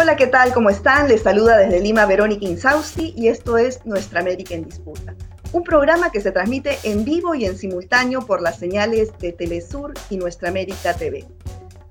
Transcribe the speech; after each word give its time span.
Hola, 0.00 0.14
¿qué 0.14 0.28
tal? 0.28 0.54
¿Cómo 0.54 0.70
están? 0.70 1.08
Les 1.08 1.22
saluda 1.22 1.56
desde 1.56 1.80
Lima 1.80 2.06
Verónica 2.06 2.46
Insausti 2.46 3.14
y 3.16 3.26
esto 3.26 3.58
es 3.58 3.84
Nuestra 3.84 4.20
América 4.20 4.54
en 4.54 4.62
Disputa, 4.62 5.16
un 5.50 5.64
programa 5.64 6.12
que 6.12 6.20
se 6.20 6.30
transmite 6.30 6.78
en 6.84 7.04
vivo 7.04 7.34
y 7.34 7.46
en 7.46 7.58
simultáneo 7.58 8.24
por 8.24 8.40
las 8.40 8.60
señales 8.60 9.10
de 9.18 9.32
Telesur 9.32 9.94
y 10.08 10.16
Nuestra 10.16 10.50
América 10.50 10.94
TV. 10.94 11.26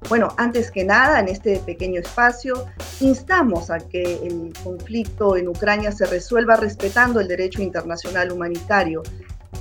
Bueno, 0.07 0.29
antes 0.37 0.71
que 0.71 0.85
nada, 0.85 1.19
en 1.19 1.27
este 1.27 1.57
pequeño 1.57 1.99
espacio, 1.99 2.65
instamos 3.01 3.69
a 3.69 3.79
que 3.79 4.03
el 4.25 4.53
conflicto 4.63 5.35
en 5.35 5.49
Ucrania 5.49 5.91
se 5.91 6.05
resuelva 6.05 6.55
respetando 6.55 7.19
el 7.19 7.27
derecho 7.27 7.61
internacional 7.61 8.31
humanitario. 8.31 9.03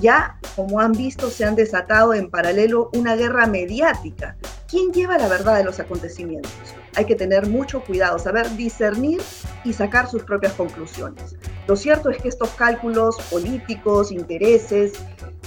Ya, 0.00 0.38
como 0.54 0.78
han 0.78 0.92
visto, 0.92 1.30
se 1.30 1.44
han 1.44 1.56
desatado 1.56 2.14
en 2.14 2.30
paralelo 2.30 2.90
una 2.94 3.16
guerra 3.16 3.48
mediática. 3.48 4.36
¿Quién 4.68 4.92
lleva 4.92 5.18
la 5.18 5.26
verdad 5.26 5.56
de 5.56 5.64
los 5.64 5.80
acontecimientos? 5.80 6.52
Hay 6.96 7.04
que 7.04 7.14
tener 7.14 7.46
mucho 7.46 7.84
cuidado, 7.84 8.18
saber 8.18 8.56
discernir 8.56 9.20
y 9.64 9.72
sacar 9.72 10.08
sus 10.08 10.22
propias 10.24 10.54
conclusiones. 10.54 11.36
Lo 11.66 11.76
cierto 11.76 12.10
es 12.10 12.18
que 12.18 12.28
estos 12.28 12.48
cálculos 12.50 13.16
políticos, 13.30 14.10
intereses, 14.10 14.94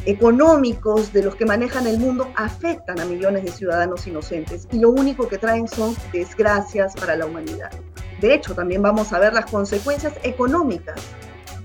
económicos 0.05 1.12
de 1.12 1.23
los 1.23 1.35
que 1.35 1.45
manejan 1.45 1.88
el 1.88 1.99
mundo 1.99 2.30
afectan 2.35 2.99
a 2.99 3.05
millones 3.05 3.44
de 3.44 3.52
ciudadanos 3.52 4.08
inocentes 4.08 4.67
y 4.72 4.80
lo 4.80 4.91
único 4.91 5.27
que 5.27 5.38
traen 5.38 5.67
son 5.67 5.95
desgracias 6.13 6.94
para 6.95 7.16
la 7.16 7.25
humanidad. 7.25 7.72
De 8.22 8.34
hecho, 8.34 8.53
también 8.53 8.81
vamos 8.81 9.11
a 9.13 9.20
ver 9.20 9.34
las 9.34 9.45
consecuencias 9.45 10.13
económicas 10.23 11.02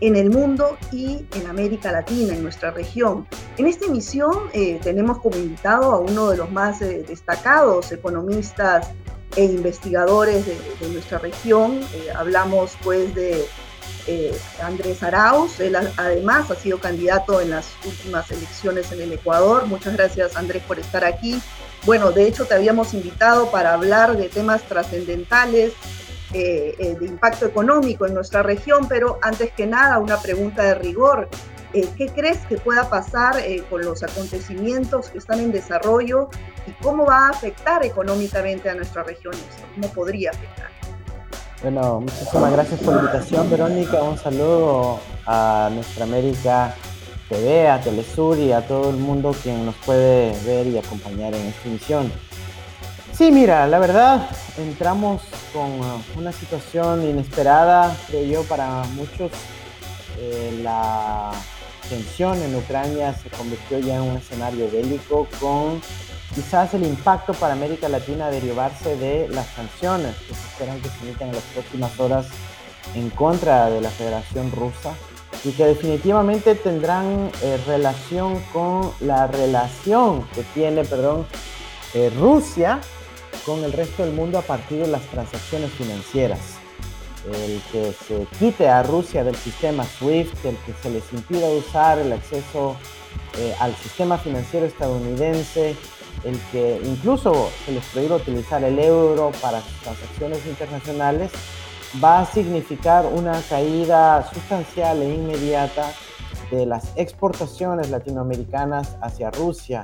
en 0.00 0.16
el 0.16 0.30
mundo 0.30 0.76
y 0.92 1.26
en 1.34 1.46
América 1.46 1.92
Latina, 1.92 2.34
en 2.34 2.42
nuestra 2.42 2.70
región. 2.70 3.26
En 3.56 3.66
esta 3.66 3.86
emisión 3.86 4.50
eh, 4.52 4.78
tenemos 4.82 5.18
como 5.18 5.36
invitado 5.36 5.92
a 5.92 5.98
uno 5.98 6.30
de 6.30 6.36
los 6.36 6.50
más 6.50 6.82
eh, 6.82 7.04
destacados 7.06 7.92
economistas 7.92 8.88
e 9.36 9.44
investigadores 9.44 10.46
de, 10.46 10.88
nuestra 10.88 11.18
región. 11.18 11.80
Eh, 11.94 12.08
hablamos 12.14 12.76
pues 12.82 13.14
de 13.14 13.46
eh, 14.06 14.36
Andrés 14.62 15.02
Arauz. 15.02 15.60
Él 15.60 15.76
además 15.96 16.50
ha 16.50 16.54
sido 16.54 16.78
candidato 16.78 17.40
en 17.40 17.50
las 17.50 17.72
últimas 17.84 18.30
elecciones 18.30 18.92
en 18.92 19.00
el 19.02 19.12
Ecuador. 19.12 19.66
Muchas 19.66 19.94
gracias 19.94 20.36
Andrés 20.36 20.62
por 20.66 20.78
estar 20.78 21.04
aquí. 21.04 21.40
Bueno, 21.84 22.12
de 22.12 22.26
hecho 22.26 22.46
te 22.46 22.54
habíamos 22.54 22.94
invitado 22.94 23.50
para 23.50 23.74
hablar 23.74 24.16
de 24.16 24.28
temas 24.28 24.62
trascendentales, 24.62 25.72
eh, 26.32 26.96
de 26.98 27.06
impacto 27.06 27.46
económico 27.46 28.06
en 28.06 28.14
nuestra 28.14 28.42
región, 28.42 28.88
pero 28.88 29.18
antes 29.22 29.52
que 29.52 29.66
nada 29.66 29.98
una 29.98 30.20
pregunta 30.20 30.62
de 30.62 30.74
rigor. 30.74 31.28
¿Qué 31.74 32.08
crees 32.14 32.38
que 32.46 32.56
pueda 32.56 32.88
pasar 32.88 33.34
con 33.68 33.84
los 33.84 34.04
acontecimientos 34.04 35.08
que 35.08 35.18
están 35.18 35.40
en 35.40 35.50
desarrollo 35.50 36.28
y 36.68 36.72
cómo 36.82 37.04
va 37.04 37.26
a 37.26 37.30
afectar 37.30 37.84
económicamente 37.84 38.70
a 38.70 38.74
nuestra 38.74 39.02
región 39.02 39.34
¿Cómo 39.74 39.88
podría 39.88 40.30
afectar? 40.30 40.68
Bueno, 41.62 42.00
muchísimas 42.00 42.52
gracias 42.52 42.80
por 42.80 42.94
la 42.94 43.00
invitación, 43.00 43.50
Verónica. 43.50 44.02
Un 44.02 44.18
saludo 44.18 45.00
a 45.26 45.68
Nuestra 45.72 46.04
América 46.04 46.74
TV, 47.28 47.68
a 47.68 47.80
Telesur 47.80 48.38
y 48.38 48.52
a 48.52 48.66
todo 48.66 48.90
el 48.90 48.96
mundo 48.96 49.34
quien 49.42 49.66
nos 49.66 49.74
puede 49.76 50.38
ver 50.44 50.68
y 50.68 50.78
acompañar 50.78 51.34
en 51.34 51.46
esta 51.46 51.68
emisión. 51.68 52.12
Sí, 53.12 53.32
mira, 53.32 53.66
la 53.66 53.78
verdad, 53.78 54.28
entramos 54.58 55.22
con 55.52 55.80
una 56.16 56.32
situación 56.32 57.02
inesperada, 57.02 57.96
creo 58.08 58.24
yo, 58.24 58.42
para 58.44 58.84
muchos. 58.94 59.32
Eh, 60.18 60.60
la 60.62 61.32
tensión 61.88 62.40
en 62.42 62.54
Ucrania 62.54 63.14
se 63.14 63.28
convirtió 63.30 63.78
ya 63.78 63.96
en 63.96 64.02
un 64.02 64.16
escenario 64.16 64.70
bélico 64.70 65.26
con 65.40 65.80
quizás 66.34 66.74
el 66.74 66.84
impacto 66.84 67.32
para 67.34 67.54
América 67.54 67.88
Latina 67.88 68.30
derivarse 68.30 68.96
de 68.96 69.28
las 69.28 69.46
sanciones 69.48 70.16
que 70.16 70.34
se 70.34 70.46
esperan 70.48 70.80
que 70.80 70.88
se 70.88 71.04
emiten 71.04 71.28
en 71.28 71.34
las 71.34 71.44
próximas 71.44 71.98
horas 72.00 72.26
en 72.94 73.10
contra 73.10 73.70
de 73.70 73.80
la 73.80 73.90
Federación 73.90 74.50
Rusa 74.52 74.94
y 75.44 75.52
que 75.52 75.66
definitivamente 75.66 76.54
tendrán 76.54 77.30
eh, 77.42 77.58
relación 77.66 78.40
con 78.52 78.92
la 79.00 79.26
relación 79.26 80.26
que 80.34 80.42
tiene, 80.54 80.84
perdón, 80.84 81.26
eh, 81.94 82.10
Rusia 82.18 82.80
con 83.44 83.62
el 83.62 83.72
resto 83.72 84.04
del 84.04 84.14
mundo 84.14 84.38
a 84.38 84.42
partir 84.42 84.78
de 84.80 84.88
las 84.88 85.02
transacciones 85.02 85.70
financieras. 85.72 86.63
El 87.26 87.62
que 87.72 87.92
se 87.92 88.26
quite 88.38 88.68
a 88.68 88.82
Rusia 88.82 89.24
del 89.24 89.36
sistema 89.36 89.84
SWIFT, 89.84 90.44
el 90.44 90.56
que 90.58 90.72
se 90.82 90.90
les 90.90 91.10
impida 91.12 91.48
usar 91.48 91.98
el 91.98 92.12
acceso 92.12 92.76
eh, 93.38 93.54
al 93.60 93.74
sistema 93.76 94.18
financiero 94.18 94.66
estadounidense, 94.66 95.74
el 96.24 96.38
que 96.52 96.80
incluso 96.84 97.50
se 97.64 97.72
les 97.72 97.84
prohíba 97.86 98.16
utilizar 98.16 98.62
el 98.62 98.78
euro 98.78 99.32
para 99.40 99.62
transacciones 99.82 100.44
internacionales, 100.46 101.30
va 102.02 102.20
a 102.20 102.26
significar 102.26 103.06
una 103.06 103.40
caída 103.48 104.28
sustancial 104.32 105.02
e 105.02 105.14
inmediata 105.14 105.92
de 106.50 106.66
las 106.66 106.92
exportaciones 106.96 107.90
latinoamericanas 107.90 108.96
hacia 109.00 109.30
Rusia. 109.30 109.82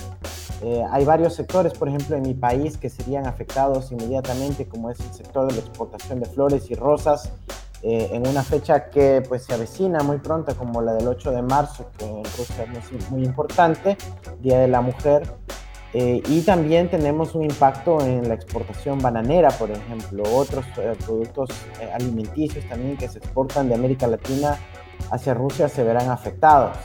Eh, 0.62 0.84
hay 0.90 1.04
varios 1.04 1.34
sectores, 1.34 1.72
por 1.72 1.88
ejemplo, 1.88 2.16
en 2.16 2.22
mi 2.22 2.34
país 2.34 2.76
que 2.76 2.90
serían 2.90 3.26
afectados 3.26 3.92
inmediatamente, 3.92 4.68
como 4.68 4.90
es 4.90 5.00
el 5.00 5.12
sector 5.12 5.48
de 5.48 5.54
la 5.54 5.60
exportación 5.60 6.20
de 6.20 6.26
flores 6.26 6.70
y 6.70 6.74
rosas, 6.74 7.32
eh, 7.82 8.10
en 8.12 8.26
una 8.26 8.42
fecha 8.42 8.90
que 8.90 9.22
pues, 9.26 9.44
se 9.44 9.54
avecina 9.54 10.02
muy 10.02 10.18
pronto, 10.18 10.54
como 10.54 10.82
la 10.82 10.92
del 10.92 11.08
8 11.08 11.30
de 11.30 11.42
marzo, 11.42 11.90
que 11.96 12.04
en 12.04 12.24
Rusia 12.24 12.66
es 13.00 13.10
muy 13.10 13.24
importante, 13.24 13.96
Día 14.40 14.58
de 14.58 14.68
la 14.68 14.82
Mujer. 14.82 15.34
Eh, 15.92 16.22
y 16.28 16.42
también 16.42 16.88
tenemos 16.88 17.34
un 17.34 17.42
impacto 17.42 18.00
en 18.04 18.28
la 18.28 18.34
exportación 18.34 19.00
bananera, 19.00 19.48
por 19.50 19.70
ejemplo, 19.70 20.22
otros 20.36 20.64
productos 21.04 21.50
alimenticios 21.92 22.64
también 22.68 22.96
que 22.96 23.08
se 23.08 23.18
exportan 23.18 23.68
de 23.68 23.74
América 23.74 24.06
Latina 24.06 24.56
hacia 25.10 25.34
Rusia 25.34 25.68
se 25.68 25.82
verán 25.82 26.10
afectados. 26.10 26.76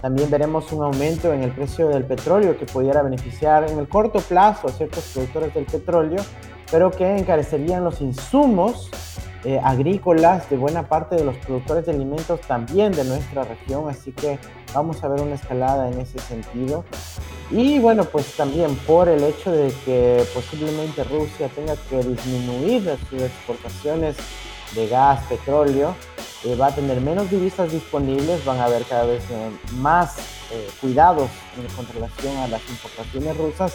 También 0.00 0.30
veremos 0.30 0.72
un 0.72 0.84
aumento 0.84 1.32
en 1.32 1.42
el 1.42 1.50
precio 1.50 1.88
del 1.88 2.04
petróleo 2.04 2.56
que 2.58 2.66
pudiera 2.66 3.02
beneficiar 3.02 3.68
en 3.68 3.78
el 3.78 3.88
corto 3.88 4.20
plazo 4.20 4.68
a 4.68 4.70
ciertos 4.70 5.04
productores 5.12 5.54
del 5.54 5.64
petróleo, 5.64 6.22
pero 6.70 6.90
que 6.90 7.16
encarecerían 7.16 7.82
los 7.84 8.00
insumos 8.00 8.90
agrícolas 9.62 10.50
de 10.50 10.56
buena 10.56 10.88
parte 10.88 11.16
de 11.16 11.24
los 11.24 11.36
productores 11.36 11.86
de 11.86 11.92
alimentos 11.92 12.40
también 12.42 12.92
de 12.92 13.04
nuestra 13.04 13.44
región, 13.44 13.88
así 13.88 14.12
que 14.12 14.38
vamos 14.74 15.02
a 15.02 15.08
ver 15.08 15.22
una 15.22 15.36
escalada 15.36 15.88
en 15.88 16.00
ese 16.00 16.18
sentido. 16.18 16.84
Y 17.50 17.78
bueno, 17.78 18.04
pues 18.04 18.36
también 18.36 18.74
por 18.86 19.08
el 19.08 19.22
hecho 19.24 19.50
de 19.50 19.72
que 19.86 20.22
posiblemente 20.34 21.02
Rusia 21.04 21.48
tenga 21.54 21.76
que 21.88 22.02
disminuir 22.02 22.94
sus 23.08 23.22
exportaciones 23.22 24.16
de 24.74 24.86
gas, 24.88 25.24
petróleo, 25.28 25.94
eh, 26.44 26.54
va 26.54 26.68
a 26.68 26.74
tener 26.74 27.00
menos 27.00 27.30
divisas 27.30 27.72
disponibles, 27.72 28.44
van 28.44 28.58
a 28.58 28.64
haber 28.64 28.84
cada 28.84 29.04
vez 29.04 29.24
eh, 29.30 29.50
más 29.76 30.18
eh, 30.52 30.68
cuidados 30.80 31.30
con 31.74 31.86
relación 31.88 32.36
a 32.36 32.48
las 32.48 32.60
importaciones 32.68 33.36
rusas, 33.36 33.74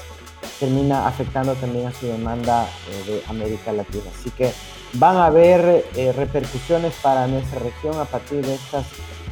termina 0.60 1.08
afectando 1.08 1.56
también 1.56 1.88
a 1.88 1.94
su 1.94 2.08
demanda 2.08 2.68
de 3.06 3.22
América 3.28 3.74
Latina. 3.74 4.06
Así 4.18 4.30
que 4.32 4.52
van 4.94 5.18
a 5.18 5.26
haber 5.26 5.86
repercusiones 6.16 6.94
para 7.02 7.28
nuestra 7.28 7.60
región 7.60 8.00
a 8.00 8.06
partir 8.06 8.46
de 8.46 8.56
estas 8.56 8.86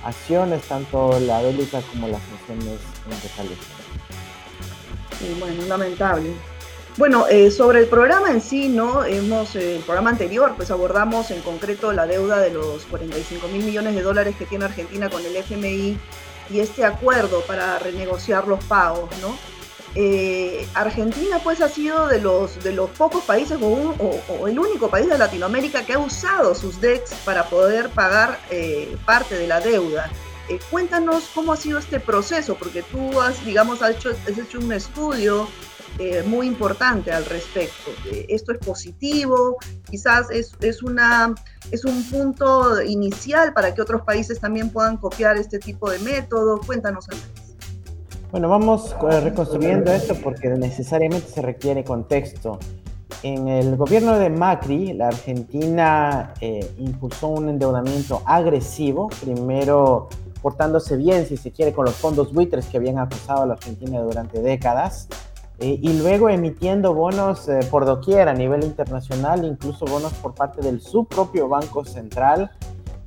acciones, 0.03 0.64
tanto 0.64 1.20
la 1.20 1.41
bélica 1.41 1.81
como 1.91 2.08
las 2.08 2.22
sanciones 2.22 2.80
retaliatorias 3.22 3.81
bueno, 5.40 5.66
lamentable. 5.68 6.34
Bueno, 6.97 7.25
eh, 7.29 7.52
sobre 7.52 7.79
el 7.79 7.88
programa 7.88 8.31
en 8.31 8.41
sí, 8.41 8.68
¿no? 8.68 9.06
Hemos, 9.06 9.56
eh, 9.56 9.78
el 9.78 9.81
programa 9.81 10.09
anterior, 10.09 10.53
pues 10.57 10.72
abordamos 10.72 11.31
en 11.31 11.41
concreto 11.41 11.94
la 11.94 12.06
deuda 12.06 12.40
de 12.40 12.52
los 12.52 12.84
45 12.84 13.47
mil 13.47 13.63
millones 13.63 13.96
de 13.96 14.02
dólares 14.02 14.35
que 14.38 14.46
tiene 14.46 14.66
Argentina 14.66 15.09
con 15.09 15.25
el 15.25 15.34
FMI 15.38 15.97
y 16.50 16.59
este 16.59 16.84
acuerdo 16.84 17.41
para 17.44 17.79
renegociar 17.79 18.46
los 18.46 18.62
pagos, 18.66 19.09
¿no? 19.22 19.38
Eh, 19.96 20.68
Argentina 20.74 21.40
pues 21.41 21.62
ha 21.62 21.69
sido 21.69 22.08
de 22.08 22.20
los, 22.20 22.61
de 22.61 22.73
los 22.73 22.90
pocos 22.91 23.23
países 23.23 23.58
o, 23.61 24.47
el 24.47 24.59
único 24.59 24.90
país 24.90 25.08
de 25.08 25.17
Latinoamérica 25.17 25.85
que 25.85 25.93
ha 25.93 25.99
usado 25.99 26.55
sus 26.55 26.79
DEX 26.82 27.14
para 27.26 27.46
poder 27.46 27.90
pagar 27.90 28.38
parte 29.05 29.35
de 29.35 29.47
la 29.47 29.61
deuda. 29.61 30.09
Cuéntanos 30.70 31.29
cómo 31.34 31.53
ha 31.53 31.58
sido 31.58 31.79
este 31.79 32.02
proceso, 32.02 32.55
porque 32.55 32.84
tú 32.84 33.22
has, 33.22 33.43
digamos, 33.46 33.82
has 33.82 33.91
hecho, 33.91 34.09
has 34.09 34.38
hecho 34.38 34.59
un 34.59 34.73
estudio 34.73 35.47
eh, 36.03 36.24
muy 36.24 36.48
importante 36.48 37.12
al 37.12 37.26
respecto. 37.26 37.92
Eh, 38.12 38.26
esto 38.30 38.52
es 38.52 38.58
positivo, 38.58 39.58
quizás 39.88 40.32
es, 40.32 40.53
es, 40.59 40.82
una, 40.82 41.36
es 41.70 41.86
un 41.86 42.03
punto 42.09 42.82
inicial 42.82 43.53
para 43.53 43.76
que 43.76 43.84
otros 43.84 44.02
países 44.02 44.40
también 44.40 44.72
puedan 44.72 44.98
copiar 44.98 45.38
este 45.38 45.59
tipo 45.59 45.92
de 45.92 46.00
método. 46.00 46.59
Cuéntanos, 46.66 47.08
Andrés. 47.08 47.56
Bueno, 48.32 48.50
vamos 48.50 48.96
reconstruyendo 49.22 49.92
esto 49.92 50.16
porque 50.24 50.50
necesariamente 50.50 51.28
se 51.30 51.44
requiere 51.44 51.84
contexto. 51.84 52.58
En 53.22 53.48
el 53.48 53.76
gobierno 53.76 54.18
de 54.18 54.32
Macri, 54.32 54.94
la 54.94 55.09
Argentina 55.09 56.34
impulsó 56.80 57.28
un 57.28 57.50
endeudamiento 57.50 58.24
agresivo, 58.26 59.09
primero 59.22 60.09
portándose 60.42 60.98
bien, 60.98 61.28
si 61.28 61.38
se 61.38 61.52
quiere, 61.52 61.74
con 61.74 61.86
los 61.86 61.94
fondos 61.94 62.34
buitres 62.34 62.66
que 62.66 62.78
habían 62.78 62.98
acusado 62.98 63.44
a 63.44 63.46
la 63.46 63.53
Argentina 63.53 64.00
durante 64.00 64.42
décadas. 64.42 65.08
Eh, 65.59 65.80
y 65.82 65.94
luego 65.94 66.30
emitiendo 66.30 66.94
bonos 66.94 67.48
eh, 67.48 67.59
por 67.70 67.86
doquier 67.86 68.30
a 68.30 68.34
nivel 68.34 68.64
internacional, 68.64 69.46
incluso 69.46 69.86
bonos 69.86 70.14
por 70.14 70.34
parte 70.34 70.62
del 70.62 70.82
su 70.82 71.06
propio 71.06 71.48
Banco 71.48 71.86
Central, 71.86 72.52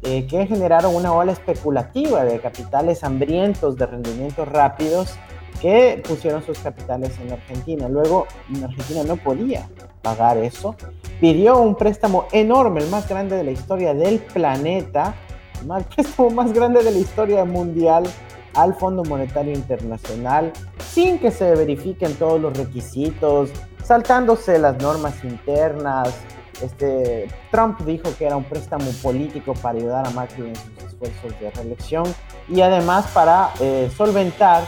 eh, 0.03 0.27
que 0.27 0.47
generaron 0.47 0.95
una 0.95 1.13
ola 1.13 1.33
especulativa 1.33 2.25
de 2.25 2.39
capitales 2.39 3.03
hambrientos 3.03 3.77
de 3.77 3.87
rendimientos 3.87 4.47
rápidos 4.47 5.15
que 5.63 6.03
pusieron 6.07 6.43
sus 6.43 6.59
capitales 6.59 7.19
en 7.21 7.33
Argentina. 7.33 7.89
Luego, 7.89 8.27
en 8.55 8.65
Argentina 8.65 9.03
no 9.03 9.17
podía 9.17 9.67
pagar 10.03 10.37
eso. 10.37 10.77
Pidió 11.21 11.59
un 11.59 11.75
préstamo 11.75 12.27
enorme, 12.33 12.83
el 12.83 12.91
más 12.91 13.09
grande 13.09 13.37
de 13.37 13.45
la 13.45 13.51
historia 13.51 13.95
del 13.95 14.19
planeta, 14.19 15.15
el 15.63 15.85
préstamo 15.97 16.31
más 16.31 16.53
grande 16.53 16.83
de 16.83 16.91
la 16.91 16.99
historia 16.99 17.47
mundial 17.47 18.05
al 18.53 18.75
Fondo 18.75 19.05
Monetario 19.05 19.55
Internacional, 19.55 20.53
sin 20.95 21.19
que 21.19 21.33
se 21.33 21.53
verifiquen 21.57 22.15
todos 22.15 22.41
los 22.41 22.57
requisitos, 22.57 23.51
saltándose 23.83 24.61
las 24.61 24.81
normas 24.81 25.25
internas. 25.25 26.15
Este, 26.63 27.27
Trump 27.51 27.81
dijo 27.81 28.15
que 28.17 28.27
era 28.27 28.37
un 28.37 28.45
préstamo 28.45 28.89
político 29.03 29.55
para 29.55 29.77
ayudar 29.77 30.07
a 30.07 30.11
Macri 30.11 30.47
en 30.47 30.55
sus 30.55 30.85
esfuerzos 30.85 31.41
de 31.41 31.51
reelección 31.51 32.05
y 32.49 32.61
además 32.61 33.07
para 33.13 33.51
eh, 33.59 33.91
solventar 33.97 34.63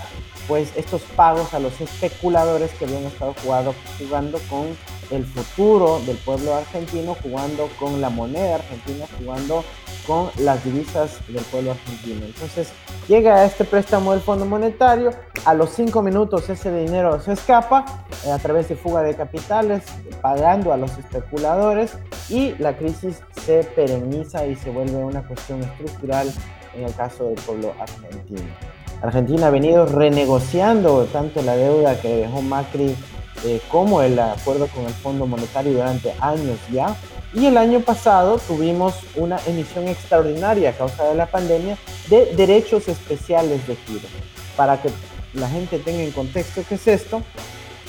pues 0.49 0.73
estos 0.77 1.03
pagos 1.03 1.55
a 1.55 1.59
los 1.59 1.81
especuladores 1.81 2.71
que 2.73 2.85
habían 2.85 3.05
estado 3.05 3.35
jugando, 3.43 3.75
jugando 3.99 4.39
con 4.49 4.77
el 5.11 5.25
futuro 5.25 6.01
del 6.01 6.17
pueblo 6.17 6.55
argentino, 6.55 7.17
jugando 7.23 7.69
con 7.79 8.01
la 8.01 8.11
moneda 8.11 8.57
argentina, 8.57 9.07
jugando 9.19 9.65
con 10.07 10.31
las 10.39 10.65
divisas 10.65 11.19
del 11.29 11.45
pueblo 11.45 11.73
argentino. 11.73 12.27
Entonces 12.27 12.73
llega 13.09 13.45
este 13.45 13.65
préstamo 13.65 14.13
del 14.13 14.21
Fondo 14.21 14.45
Monetario, 14.45 15.11
a 15.45 15.55
los 15.55 15.71
cinco 15.71 16.03
minutos 16.03 16.49
ese 16.49 16.73
dinero 16.73 17.21
se 17.21 17.33
escapa 17.33 17.85
eh, 18.25 18.31
a 18.31 18.39
través 18.39 18.69
de 18.69 18.77
fuga 18.77 19.03
de 19.03 19.15
capitales, 19.15 19.85
pagando 20.21 20.73
a 20.73 20.77
los 20.77 20.97
especuladores 20.99 21.93
y 22.29 22.55
la 22.59 22.77
crisis 22.77 23.21
se 23.45 23.65
perenniza 23.65 24.47
y 24.47 24.57
se 24.57 24.71
vuelve 24.71 24.97
una 24.97 25.27
cuestión 25.27 25.63
estructural 25.63 26.33
en 26.75 26.85
el 26.85 26.95
caso 26.95 27.25
del 27.25 27.37
pueblo 27.37 27.75
argentino. 27.79 28.76
Argentina 29.07 29.47
ha 29.47 29.51
venido 29.51 29.87
renegociando 29.87 31.05
tanto 31.13 31.41
la 31.43 31.57
deuda 31.57 32.01
que 32.01 32.09
dejó 32.09 32.43
Macri 32.43 32.97
eh, 33.45 33.61
como 33.71 34.03
el 34.03 34.19
acuerdo 34.19 34.67
con 34.67 34.85
el 34.85 34.93
Fondo 34.93 35.27
Monetario 35.27 35.75
durante 35.75 36.13
años 36.21 36.59
ya. 36.73 36.97
Y 37.33 37.47
el 37.47 37.57
año 37.57 37.81
pasado 37.81 38.39
tuvimos 38.39 38.95
una 39.15 39.39
emisión 39.47 39.89
extraordinaria 39.89 40.71
a 40.71 40.73
causa 40.73 41.05
de 41.05 41.15
la 41.15 41.27
pandemia 41.27 41.77
de 42.09 42.35
derechos 42.35 42.89
especiales 42.89 43.67
de 43.67 43.77
giro. 43.77 44.09
Para 44.57 44.81
que 44.81 44.89
la 45.35 45.49
gente 45.49 45.79
tenga 45.79 46.03
en 46.03 46.13
contexto 46.13 46.63
qué 46.69 46.77
es 46.77 46.89
esto, 46.89 47.23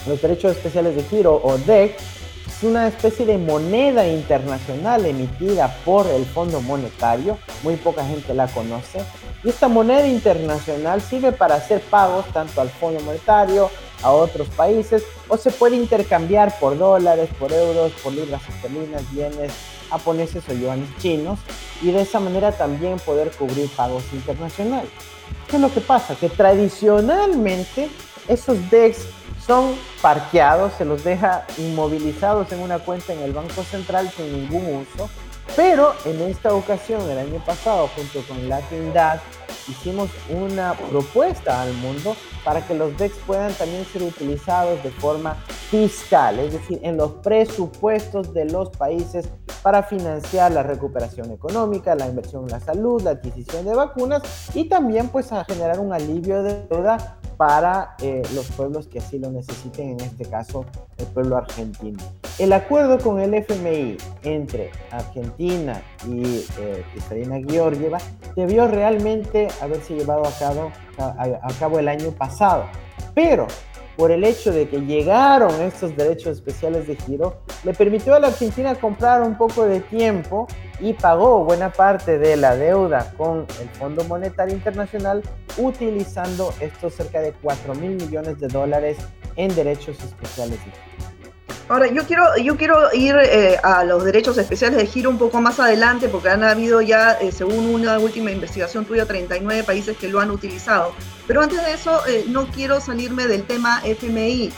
los 0.06 0.22
derechos 0.22 0.52
especiales 0.52 0.96
de 0.96 1.04
giro 1.04 1.40
o 1.44 1.58
DEC 1.58 1.98
es 2.58 2.64
una 2.64 2.88
especie 2.88 3.26
de 3.26 3.38
moneda 3.38 4.08
internacional 4.08 5.06
emitida 5.06 5.76
por 5.86 6.08
el 6.08 6.26
Fondo 6.26 6.60
Monetario, 6.60 7.38
muy 7.62 7.76
poca 7.76 8.04
gente 8.04 8.34
la 8.34 8.48
conoce, 8.48 9.00
y 9.44 9.50
esta 9.50 9.68
moneda 9.68 10.08
internacional 10.08 11.02
sirve 11.02 11.32
para 11.32 11.56
hacer 11.56 11.82
pagos 11.82 12.26
tanto 12.34 12.60
al 12.60 12.70
Fondo 12.70 13.00
Monetario, 13.02 13.70
a 14.02 14.12
otros 14.12 14.48
países, 14.50 15.04
o 15.28 15.38
se 15.38 15.52
puede 15.52 15.76
intercambiar 15.76 16.58
por 16.60 16.78
dólares, 16.78 17.30
por 17.38 17.52
euros, 17.52 17.92
por 18.04 18.14
libras 18.14 18.42
esterlinas, 18.50 19.04
yenes 19.12 19.52
japoneses 19.92 20.44
o 20.50 20.54
yuanes 20.54 20.90
chinos, 20.98 21.38
y 21.84 21.92
de 21.92 22.02
esa 22.02 22.20
manera 22.20 22.52
también 22.52 22.98
poder 23.00 23.30
cubrir 23.32 23.70
pagos 23.70 24.04
internacionales. 24.14 24.90
¿Qué 25.48 25.58
es 25.58 25.62
lo 25.62 25.72
que 25.72 25.82
pasa? 25.82 26.16
Que 26.16 26.30
tradicionalmente 26.30 27.90
esos 28.28 28.58
DEX 28.72 29.06
son 29.48 29.76
parqueados, 30.02 30.74
se 30.78 30.84
los 30.84 31.04
deja 31.06 31.46
inmovilizados 31.58 32.52
en 32.52 32.60
una 32.60 32.80
cuenta 32.80 33.14
en 33.14 33.20
el 33.20 33.32
Banco 33.32 33.64
Central 33.64 34.12
sin 34.16 34.32
ningún 34.34 34.86
uso, 34.86 35.10
pero 35.56 35.94
en 36.06 36.22
esta 36.22 36.54
ocasión, 36.54 37.10
el 37.10 37.18
año 37.18 37.42
pasado, 37.46 37.90
junto 37.96 38.22
con 38.28 38.50
Latindad, 38.50 39.20
hicimos 39.70 40.10
una 40.30 40.74
propuesta 40.74 41.62
al 41.62 41.74
mundo 41.76 42.16
para 42.44 42.66
que 42.66 42.74
los 42.74 42.98
DEX 42.98 43.16
puedan 43.26 43.54
también 43.54 43.86
ser 43.86 44.04
utilizados 44.04 44.84
de 44.84 44.92
forma 44.92 45.36
fiscal, 45.70 46.40
es 46.40 46.54
decir, 46.54 46.80
en 46.84 46.98
los 46.98 47.12
presupuestos 47.24 48.34
de 48.34 48.46
los 48.46 48.70
países 48.70 49.30
para 49.62 49.84
financiar 49.84 50.52
la 50.52 50.64
recuperación 50.64 51.32
económica, 51.32 51.96
la 51.96 52.08
inversión 52.08 52.44
en 52.44 52.52
la 52.52 52.60
salud, 52.60 53.02
la 53.02 53.12
adquisición 53.12 53.66
de 53.66 53.76
vacunas 53.76 54.22
y 54.54 54.70
también 54.70 55.10
pues 55.10 55.32
a 55.34 55.44
generar 55.44 55.80
un 55.80 55.92
alivio 55.92 56.42
de 56.44 56.66
deuda 56.70 57.17
para 57.38 57.96
eh, 58.02 58.24
los 58.34 58.48
pueblos 58.52 58.88
que 58.88 59.00
así 59.00 59.20
lo 59.20 59.32
necesiten, 59.32 59.92
en 59.92 60.02
este 60.02 60.26
caso 60.26 60.66
el 60.98 61.06
pueblo 61.08 61.38
argentino. 61.38 62.00
El 62.40 62.54
acuerdo 62.54 63.00
con 63.00 63.20
el 63.20 63.34
FMI 63.34 63.98
entre 64.24 64.72
Argentina 64.92 65.82
y 66.08 66.46
eh, 66.60 66.84
Cristalina 66.92 67.40
Georgieva 67.48 68.00
debió 68.36 68.68
realmente 68.68 69.48
haberse 69.62 69.96
llevado 69.96 70.26
a 70.26 70.32
cabo, 70.38 70.72
a 70.98 71.54
cabo 71.60 71.80
el 71.80 71.88
año 71.88 72.12
pasado, 72.12 72.66
pero 73.14 73.48
por 73.98 74.12
el 74.12 74.24
hecho 74.24 74.54
de 74.54 74.70
que 74.70 74.80
llegaron 74.82 75.60
estos 75.62 75.98
derechos 75.98 76.38
especiales 76.38 76.88
de 76.88 76.96
giro, 76.96 77.42
le 77.64 77.74
permitió 77.74 78.14
a 78.14 78.20
la 78.20 78.28
Argentina 78.28 78.76
comprar 78.76 79.24
un 79.24 79.38
poco 79.38 79.66
de 79.66 79.82
tiempo 79.82 80.48
y 80.80 80.94
pagó 80.94 81.44
buena 81.44 81.72
parte 81.72 82.20
de 82.20 82.38
la 82.38 82.56
deuda 82.56 83.12
con 83.18 83.48
el 83.60 83.70
Fondo 83.70 84.04
Monetario 84.04 84.54
Internacional 84.54 85.24
utilizando 85.58 86.54
estos 86.62 86.94
cerca 86.94 87.20
de 87.20 87.34
4 87.42 87.74
mil 87.74 87.96
millones 87.96 88.40
de 88.40 88.48
dólares 88.48 88.98
en 89.36 89.54
derechos 89.56 89.98
especiales 90.04 90.60
de 90.64 90.72
giro. 90.72 90.97
Ahora, 91.70 91.88
yo 91.88 92.06
quiero, 92.06 92.38
yo 92.38 92.56
quiero 92.56 92.94
ir 92.94 93.16
eh, 93.18 93.58
a 93.62 93.84
los 93.84 94.06
derechos 94.06 94.38
especiales 94.38 94.78
de 94.78 94.86
giro 94.86 95.10
un 95.10 95.18
poco 95.18 95.42
más 95.42 95.60
adelante, 95.60 96.08
porque 96.08 96.30
han 96.30 96.44
habido 96.44 96.82
ya, 96.82 97.12
eh, 97.14 97.34
según 97.34 97.66
una 97.66 98.00
última 98.00 98.32
investigación 98.32 98.86
tuya, 98.86 99.06
39 99.06 99.64
países 99.64 99.98
que 99.98 100.08
lo 100.08 100.22
han 100.22 100.32
utilizado. 100.32 100.94
Pero 101.28 101.42
antes 101.42 101.62
de 101.66 101.74
eso, 101.74 102.08
eh, 102.08 102.24
no 102.30 102.48
quiero 102.48 102.80
salirme 102.80 103.28
del 103.28 103.44
tema 103.44 103.82
FMI. 103.84 104.52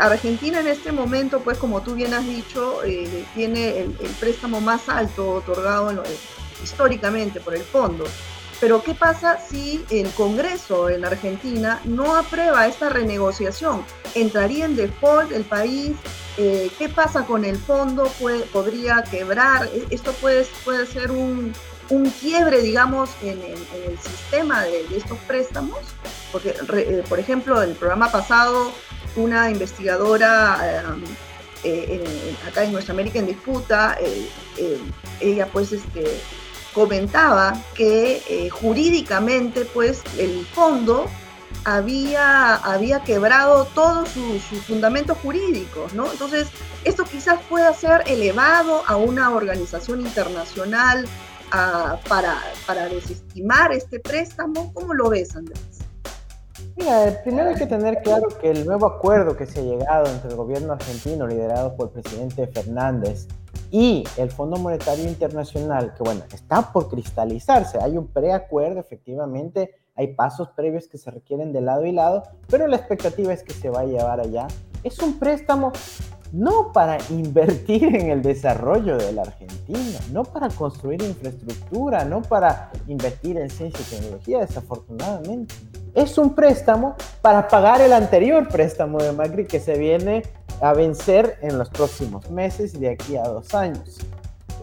Argentina 0.00 0.58
en 0.58 0.66
este 0.66 0.90
momento, 0.90 1.38
pues 1.38 1.56
como 1.56 1.82
tú 1.82 1.94
bien 1.94 2.12
has 2.14 2.26
dicho, 2.26 2.80
tiene 3.32 3.82
el, 3.82 3.92
préstamo 4.18 4.60
más 4.60 4.88
alto 4.88 5.34
otorgado 5.34 6.02
históricamente 6.60 7.38
por 7.40 7.54
el 7.54 7.62
fondo. 7.62 8.04
Pero 8.62 8.80
¿qué 8.80 8.94
pasa 8.94 9.40
si 9.40 9.84
el 9.90 10.08
Congreso 10.10 10.88
en 10.88 11.04
Argentina 11.04 11.80
no 11.82 12.14
aprueba 12.14 12.68
esta 12.68 12.90
renegociación? 12.90 13.84
¿Entraría 14.14 14.66
en 14.66 14.76
default 14.76 15.32
el 15.32 15.42
país? 15.42 15.96
Eh, 16.36 16.70
¿Qué 16.78 16.88
pasa 16.88 17.26
con 17.26 17.44
el 17.44 17.56
fondo? 17.56 18.08
¿Podría 18.52 19.02
quebrar? 19.02 19.68
E, 19.74 19.84
¿Esto 19.90 20.12
puede, 20.12 20.46
puede 20.64 20.86
ser 20.86 21.10
un, 21.10 21.52
quiebre, 22.20 22.62
digamos, 22.62 23.10
en 23.20 23.42
el, 23.42 23.98
sistema 23.98 24.62
de, 24.62 24.96
estos 24.96 25.18
préstamos? 25.26 25.80
Porque, 26.30 26.54
eh, 26.72 27.02
por 27.08 27.18
ejemplo, 27.18 27.60
el 27.62 27.74
programa 27.74 28.12
pasado, 28.12 28.70
una 29.16 29.50
investigadora... 29.50 30.94
Eh, 31.64 32.34
acá 32.48 32.64
en 32.64 32.72
Nuestra 32.72 32.92
América 32.92 33.20
en 33.20 33.26
Disputa, 33.26 33.96
ella 35.20 35.46
pues 35.46 35.70
este, 35.70 36.20
comentaba 36.74 37.54
que 37.74 38.22
eh, 38.28 38.48
jurídicamente 38.50 39.64
pues 39.64 40.02
el 40.18 40.44
fondo 40.46 41.06
había, 41.64 42.56
había 42.56 43.00
quebrado 43.00 43.66
todos 43.74 44.08
sus, 44.08 44.42
fundamentos 44.62 45.16
jurídicos, 45.18 45.94
¿no? 45.94 46.10
Entonces, 46.10 46.48
esto 46.84 47.04
quizás 47.04 47.40
pueda 47.48 47.72
ser 47.74 48.02
elevado 48.06 48.82
a 48.86 48.96
una 48.96 49.30
organización 49.30 50.00
internacional 50.00 51.06
para, 52.08 52.40
para 52.66 52.88
desestimar 52.88 53.72
este 53.72 54.00
préstamo. 54.00 54.72
¿Cómo 54.72 54.94
lo 54.94 55.10
ves, 55.10 55.36
Andrés? 55.36 55.60
Mira, 56.76 57.20
primero 57.22 57.50
hay 57.50 57.56
que 57.56 57.66
tener 57.66 58.00
claro 58.02 58.28
que 58.40 58.50
el 58.50 58.64
nuevo 58.64 58.86
acuerdo 58.86 59.36
que 59.36 59.46
se 59.46 59.60
ha 59.60 59.62
llegado 59.62 60.06
entre 60.06 60.30
el 60.30 60.36
gobierno 60.36 60.72
argentino, 60.72 61.26
liderado 61.26 61.76
por 61.76 61.88
el 61.88 62.00
presidente 62.00 62.46
Fernández, 62.46 63.28
y 63.72 64.04
el 64.18 64.30
Fondo 64.30 64.58
Monetario 64.58 65.08
Internacional, 65.08 65.94
que 65.94 66.02
bueno, 66.02 66.22
está 66.32 66.72
por 66.72 66.88
cristalizarse, 66.88 67.78
hay 67.80 67.96
un 67.96 68.06
preacuerdo, 68.06 68.78
efectivamente, 68.78 69.74
hay 69.96 70.14
pasos 70.14 70.50
previos 70.50 70.86
que 70.86 70.98
se 70.98 71.10
requieren 71.10 71.52
de 71.54 71.62
lado 71.62 71.86
y 71.86 71.92
lado, 71.92 72.22
pero 72.48 72.66
la 72.66 72.76
expectativa 72.76 73.32
es 73.32 73.42
que 73.42 73.54
se 73.54 73.70
va 73.70 73.80
a 73.80 73.86
llevar 73.86 74.20
allá. 74.20 74.46
Es 74.84 74.98
un 74.98 75.18
préstamo 75.18 75.72
no 76.32 76.72
para 76.72 76.98
invertir 77.10 77.94
en 77.94 78.10
el 78.10 78.22
desarrollo 78.22 78.96
de 78.98 79.12
la 79.12 79.22
Argentina, 79.22 79.98
no 80.12 80.24
para 80.24 80.48
construir 80.48 81.02
infraestructura, 81.02 82.04
no 82.04 82.22
para 82.22 82.70
invertir 82.86 83.38
en 83.38 83.48
ciencia 83.48 83.80
y 83.80 83.96
tecnología, 83.96 84.40
desafortunadamente. 84.40 85.54
Es 85.94 86.16
un 86.16 86.34
préstamo 86.34 86.96
para 87.20 87.48
pagar 87.48 87.82
el 87.82 87.92
anterior 87.92 88.48
préstamo 88.48 88.98
de 88.98 89.12
Macri 89.12 89.46
que 89.46 89.60
se 89.60 89.78
viene 89.78 90.22
a 90.62 90.72
vencer 90.72 91.38
en 91.42 91.58
los 91.58 91.68
próximos 91.68 92.30
meses 92.30 92.74
y 92.74 92.78
de 92.78 92.90
aquí 92.90 93.16
a 93.16 93.24
dos 93.24 93.54
años. 93.54 93.98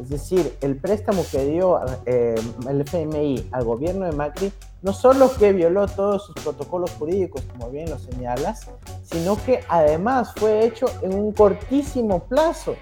Es 0.02 0.10
decir, 0.10 0.58
el 0.62 0.78
préstamo 0.78 1.26
que 1.30 1.46
dio 1.46 1.80
eh, 2.06 2.36
el 2.68 2.82
FMI 2.82 3.50
al 3.52 3.66
gobierno 3.66 4.06
de 4.06 4.14
Macri 4.14 4.52
no 4.82 4.94
solo 4.94 5.30
que 5.36 5.52
violó 5.52 5.88
todos 5.88 6.26
sus 6.26 6.36
protocolos 6.36 6.92
jurídicos, 6.92 7.42
como 7.52 7.70
bien 7.70 7.90
lo 7.90 8.00
señalas, 8.00 8.68
sino 9.04 9.36
que 9.44 9.60
además 9.68 10.32
fue 10.38 10.66
hecho 10.66 10.86
en 11.02 11.14
un 11.14 11.34
cortísimo 11.34 12.20
plazo, 12.20 12.76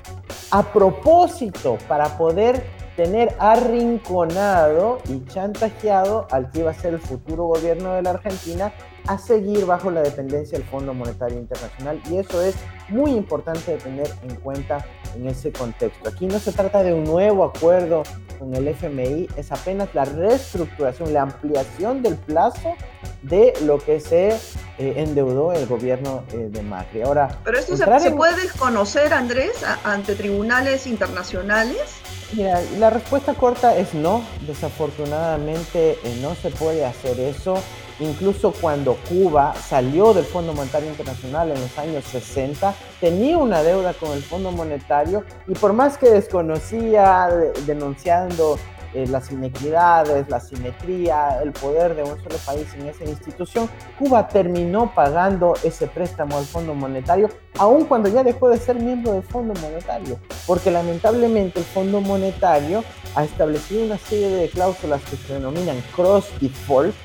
a 0.52 0.62
propósito, 0.72 1.78
para 1.88 2.18
poder 2.18 2.64
tener 2.96 3.36
arrinconado 3.40 5.00
y 5.10 5.24
chantajeado 5.26 6.28
al 6.32 6.52
que 6.52 6.60
iba 6.60 6.72
a 6.72 6.74
ser 6.74 6.94
el 6.94 7.00
futuro 7.00 7.46
gobierno 7.46 7.94
de 7.94 8.02
la 8.04 8.12
Argentina 8.12 8.72
a 9.08 9.18
seguir 9.18 9.66
bajo 9.66 9.90
la 9.90 10.02
dependencia 10.02 10.58
del 10.58 10.68
Fondo 10.68 10.94
Monetario 10.94 11.38
Internacional 11.38 12.02
y 12.10 12.18
eso 12.18 12.42
es 12.42 12.56
muy 12.90 13.12
importante 13.12 13.72
de 13.72 13.78
tener 13.78 14.08
en 14.24 14.36
cuenta 14.36 14.86
en 15.16 15.28
ese 15.28 15.52
contexto. 15.52 16.10
Aquí 16.10 16.28
no 16.28 16.40
se 16.40 16.52
trata 16.52 16.84
de 16.84 16.94
un 16.94 17.04
nuevo 17.04 17.44
acuerdo 17.44 18.04
con 18.38 18.54
el 18.56 18.68
FMI, 18.68 19.28
es 19.36 19.52
apenas 19.52 19.94
la 19.96 20.06
reestructuración, 20.06 21.14
la 21.14 21.24
ampliación 21.24 22.04
del 22.04 22.16
plazo 22.16 22.76
de 23.24 23.54
lo 23.64 23.80
que 23.80 24.00
se 24.00 24.30
eh, 24.30 24.38
endeudó 24.78 25.54
el 25.54 25.66
gobierno 25.66 26.24
eh, 26.34 26.50
de 26.50 26.62
Macri. 26.62 27.02
Ahora, 27.02 27.40
pero 27.44 27.58
esto 27.58 27.76
se, 27.76 28.12
puede 28.12 28.36
desconocer, 28.36 29.14
Andrés, 29.14 29.66
ante 29.84 30.16
tribunales 30.16 30.86
internacionales. 30.86 31.82
Mira, 32.34 32.62
la 32.78 32.90
respuesta 32.90 33.34
corta 33.34 33.76
es 33.78 33.94
no. 33.94 34.22
Desafortunadamente 34.46 35.92
eh, 36.04 36.20
no 36.22 36.36
se 36.36 36.50
puede 36.52 36.86
hacer 36.86 37.20
eso. 37.20 37.56
Incluso 38.00 38.52
cuando 38.52 38.96
Cuba 39.10 39.54
salió 39.56 40.14
del 40.14 40.26
Fondo 40.26 40.54
Monetario 40.54 40.90
Internacional 40.90 41.52
en 41.52 41.60
los 41.60 41.78
años 41.78 42.04
60, 42.06 42.74
tenía 43.00 43.38
una 43.38 43.64
deuda 43.64 43.94
con 43.94 44.12
el 44.12 44.22
Fondo 44.22 44.52
Monetario 44.52 45.24
y 45.48 45.54
por 45.54 45.74
más 45.74 45.98
que 45.98 46.10
desconocía, 46.10 47.30
denunciando 47.66 48.58
eh, 48.94 49.06
las 49.08 49.32
inequidades, 49.32 50.30
la 50.30 50.40
simetría, 50.40 51.42
el 51.44 51.52
poder 51.52 51.96
de 51.96 52.04
un 52.04 52.18
solo 52.24 52.38
país 52.46 52.68
en 52.74 52.88
esa 52.88 53.04
institución, 53.04 53.70
Cuba 54.00 54.28
terminó 54.28 54.94
pagando 54.96 55.56
ese 55.64 55.88
préstamo 55.88 56.38
al 56.38 56.46
Fondo 56.46 56.74
Monetario, 56.74 57.30
aun 57.58 57.86
cuando 57.86 58.08
ya 58.10 58.24
dejó 58.24 58.50
de 58.50 58.58
ser 58.58 58.78
miembro 58.78 59.12
del 59.12 59.24
Fondo 59.24 59.54
Monetario, 59.60 60.18
porque 60.46 60.72
lamentablemente 60.72 61.60
el 61.60 61.66
Fondo 61.66 62.00
Monetario 62.00 62.84
ha 63.14 63.26
establecido 63.26 63.84
una 63.84 63.98
serie 63.98 64.30
de 64.30 64.50
cláusulas 64.50 65.02
que 65.04 65.18
se 65.18 65.34
denominan 65.34 65.84
cross 65.94 66.32
default, 66.40 66.96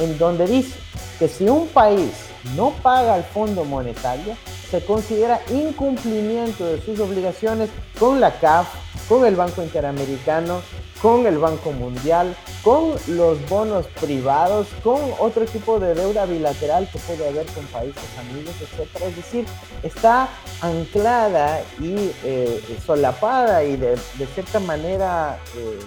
en 0.00 0.18
donde 0.18 0.46
dice 0.46 0.78
que 1.18 1.28
si 1.28 1.48
un 1.48 1.68
país 1.68 2.10
no 2.56 2.70
paga 2.82 3.14
al 3.14 3.24
Fondo 3.24 3.64
Monetario, 3.64 4.36
se 4.70 4.84
considera 4.84 5.40
incumplimiento 5.50 6.66
de 6.66 6.80
sus 6.82 7.00
obligaciones 7.00 7.70
con 7.98 8.20
la 8.20 8.38
CAF, 8.38 8.68
con 9.08 9.24
el 9.24 9.34
Banco 9.34 9.62
Interamericano, 9.62 10.60
con 11.00 11.26
el 11.26 11.38
Banco 11.38 11.72
Mundial, 11.72 12.36
con 12.62 12.94
los 13.06 13.48
bonos 13.48 13.86
privados, 14.00 14.66
con 14.82 15.00
otro 15.18 15.44
tipo 15.46 15.78
de 15.78 15.94
deuda 15.94 16.26
bilateral 16.26 16.88
que 16.92 16.98
puede 16.98 17.28
haber 17.28 17.46
con 17.46 17.64
países 17.66 18.02
amigos, 18.18 18.54
etc. 18.60 19.04
Es 19.06 19.16
decir, 19.16 19.46
está 19.82 20.28
anclada 20.60 21.62
y 21.80 22.10
eh, 22.24 22.78
solapada 22.84 23.64
y 23.64 23.76
de, 23.76 23.96
cierta 24.34 24.60
manera 24.60 25.38
eh, 25.56 25.78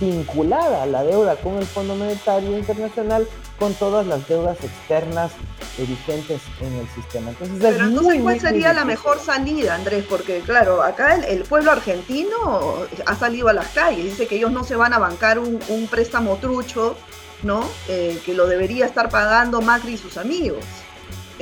vinculada 0.00 0.86
la 0.86 1.02
deuda 1.04 1.36
con 1.36 1.56
el 1.56 1.66
Fondo 1.66 1.96
Monetario 1.96 2.56
Internacional 2.56 3.26
con 3.62 3.74
todas 3.74 4.04
las 4.08 4.26
deudas 4.26 4.58
externas 4.64 5.30
vigentes 5.78 6.40
en 6.60 6.74
el 6.80 6.88
sistema. 6.96 7.30
Entonces, 7.30 7.58
Pero 7.60 7.84
entonces, 7.84 8.20
¿cuál 8.20 8.40
sería 8.40 8.72
la 8.72 8.84
mejor 8.84 9.20
salida, 9.20 9.76
Andrés? 9.76 10.04
Porque, 10.10 10.40
claro, 10.40 10.82
acá 10.82 11.14
el, 11.14 11.44
pueblo 11.44 11.70
argentino 11.70 12.74
ha 13.06 13.14
salido 13.14 13.46
a 13.46 13.52
las 13.52 13.68
calles, 13.68 14.02
dice 14.02 14.26
que 14.26 14.34
ellos 14.34 14.50
no 14.50 14.64
se 14.64 14.74
van 14.74 14.92
a 14.94 14.98
bancar 14.98 15.38
un, 15.38 15.86
préstamo 15.88 16.38
trucho, 16.38 16.96
¿no? 17.44 17.64
Eh, 17.86 18.20
que 18.26 18.34
lo 18.34 18.48
debería 18.48 18.84
estar 18.84 19.08
pagando 19.10 19.60
Macri 19.60 19.92
y 19.92 19.96
sus 19.96 20.16
amigos. 20.16 20.64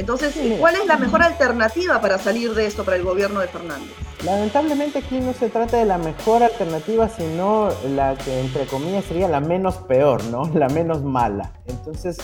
Entonces, 0.00 0.34
¿cuál 0.58 0.76
es 0.76 0.86
la 0.86 0.96
mejor 0.96 1.22
alternativa 1.22 2.00
para 2.00 2.16
salir 2.16 2.54
de 2.54 2.64
esto 2.64 2.84
para 2.84 2.96
el 2.96 3.04
gobierno 3.04 3.40
de 3.40 3.48
Fernández? 3.48 3.90
Lamentablemente 4.24 5.00
aquí 5.00 5.20
no 5.20 5.34
se 5.34 5.50
trata 5.50 5.76
de 5.76 5.84
la 5.84 5.98
mejor 5.98 6.42
alternativa, 6.42 7.06
sino 7.10 7.68
la 7.94 8.16
que 8.16 8.40
entre 8.40 8.64
comillas 8.64 9.04
sería 9.04 9.28
la 9.28 9.40
menos 9.40 9.76
peor, 9.76 10.24
¿no? 10.24 10.44
La 10.54 10.68
menos 10.70 11.02
mala. 11.02 11.52
Entonces, 11.66 12.16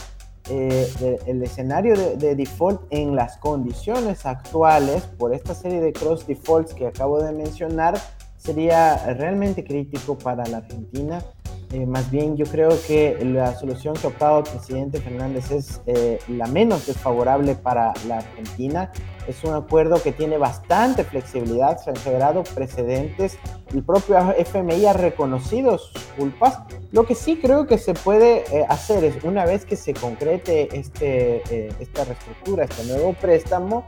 eh, 0.48 1.18
el 1.26 1.42
escenario 1.42 1.96
de, 1.96 2.34
default 2.34 2.80
en 2.88 3.14
las 3.14 3.36
condiciones 3.36 4.24
actuales, 4.24 5.02
por 5.18 5.34
esta 5.34 5.54
serie 5.54 5.82
de 5.82 5.92
cross 5.92 6.26
defaults 6.26 6.72
que 6.72 6.86
acabo 6.86 7.20
de 7.20 7.32
mencionar, 7.32 7.98
sería 8.38 8.96
realmente 9.14 9.64
crítico 9.64 10.16
para 10.16 10.46
la 10.46 10.58
Argentina. 10.58 11.22
Eh, 11.76 11.84
más 11.84 12.10
bien, 12.10 12.38
yo 12.38 12.46
creo 12.46 12.70
que 12.86 13.18
la 13.22 13.54
solución 13.54 13.94
que 13.96 14.06
ha 14.06 14.08
optado 14.08 14.38
el 14.38 14.44
presidente 14.44 14.98
Fernández 14.98 15.50
es 15.50 15.82
eh, 15.84 16.18
la 16.26 16.46
menos 16.46 16.86
desfavorable 16.86 17.54
para 17.54 17.92
la 18.08 18.16
Argentina. 18.16 18.90
Es 19.28 19.44
un 19.44 19.52
acuerdo 19.52 20.02
que 20.02 20.10
tiene 20.10 20.38
bastante 20.38 21.04
flexibilidad, 21.04 21.76
se 21.76 21.90
han 21.90 21.96
generado 21.96 22.44
precedentes. 22.44 23.36
El 23.74 23.82
propio 23.82 24.16
FMI 24.38 24.86
ha 24.86 24.94
reconocido 24.94 25.76
sus 25.76 26.02
culpas. 26.16 26.60
Lo 26.92 27.04
que 27.04 27.14
sí 27.14 27.36
creo 27.42 27.66
que 27.66 27.76
se 27.76 27.92
puede 27.92 28.44
eh, 28.56 28.64
hacer 28.70 29.04
es, 29.04 29.22
una 29.22 29.44
vez 29.44 29.66
que 29.66 29.76
se 29.76 29.92
concrete 29.92 30.74
este, 30.78 31.42
esta 31.78 32.04
reestructura, 32.06 32.64
este 32.64 32.84
nuevo 32.84 33.12
préstamo, 33.12 33.84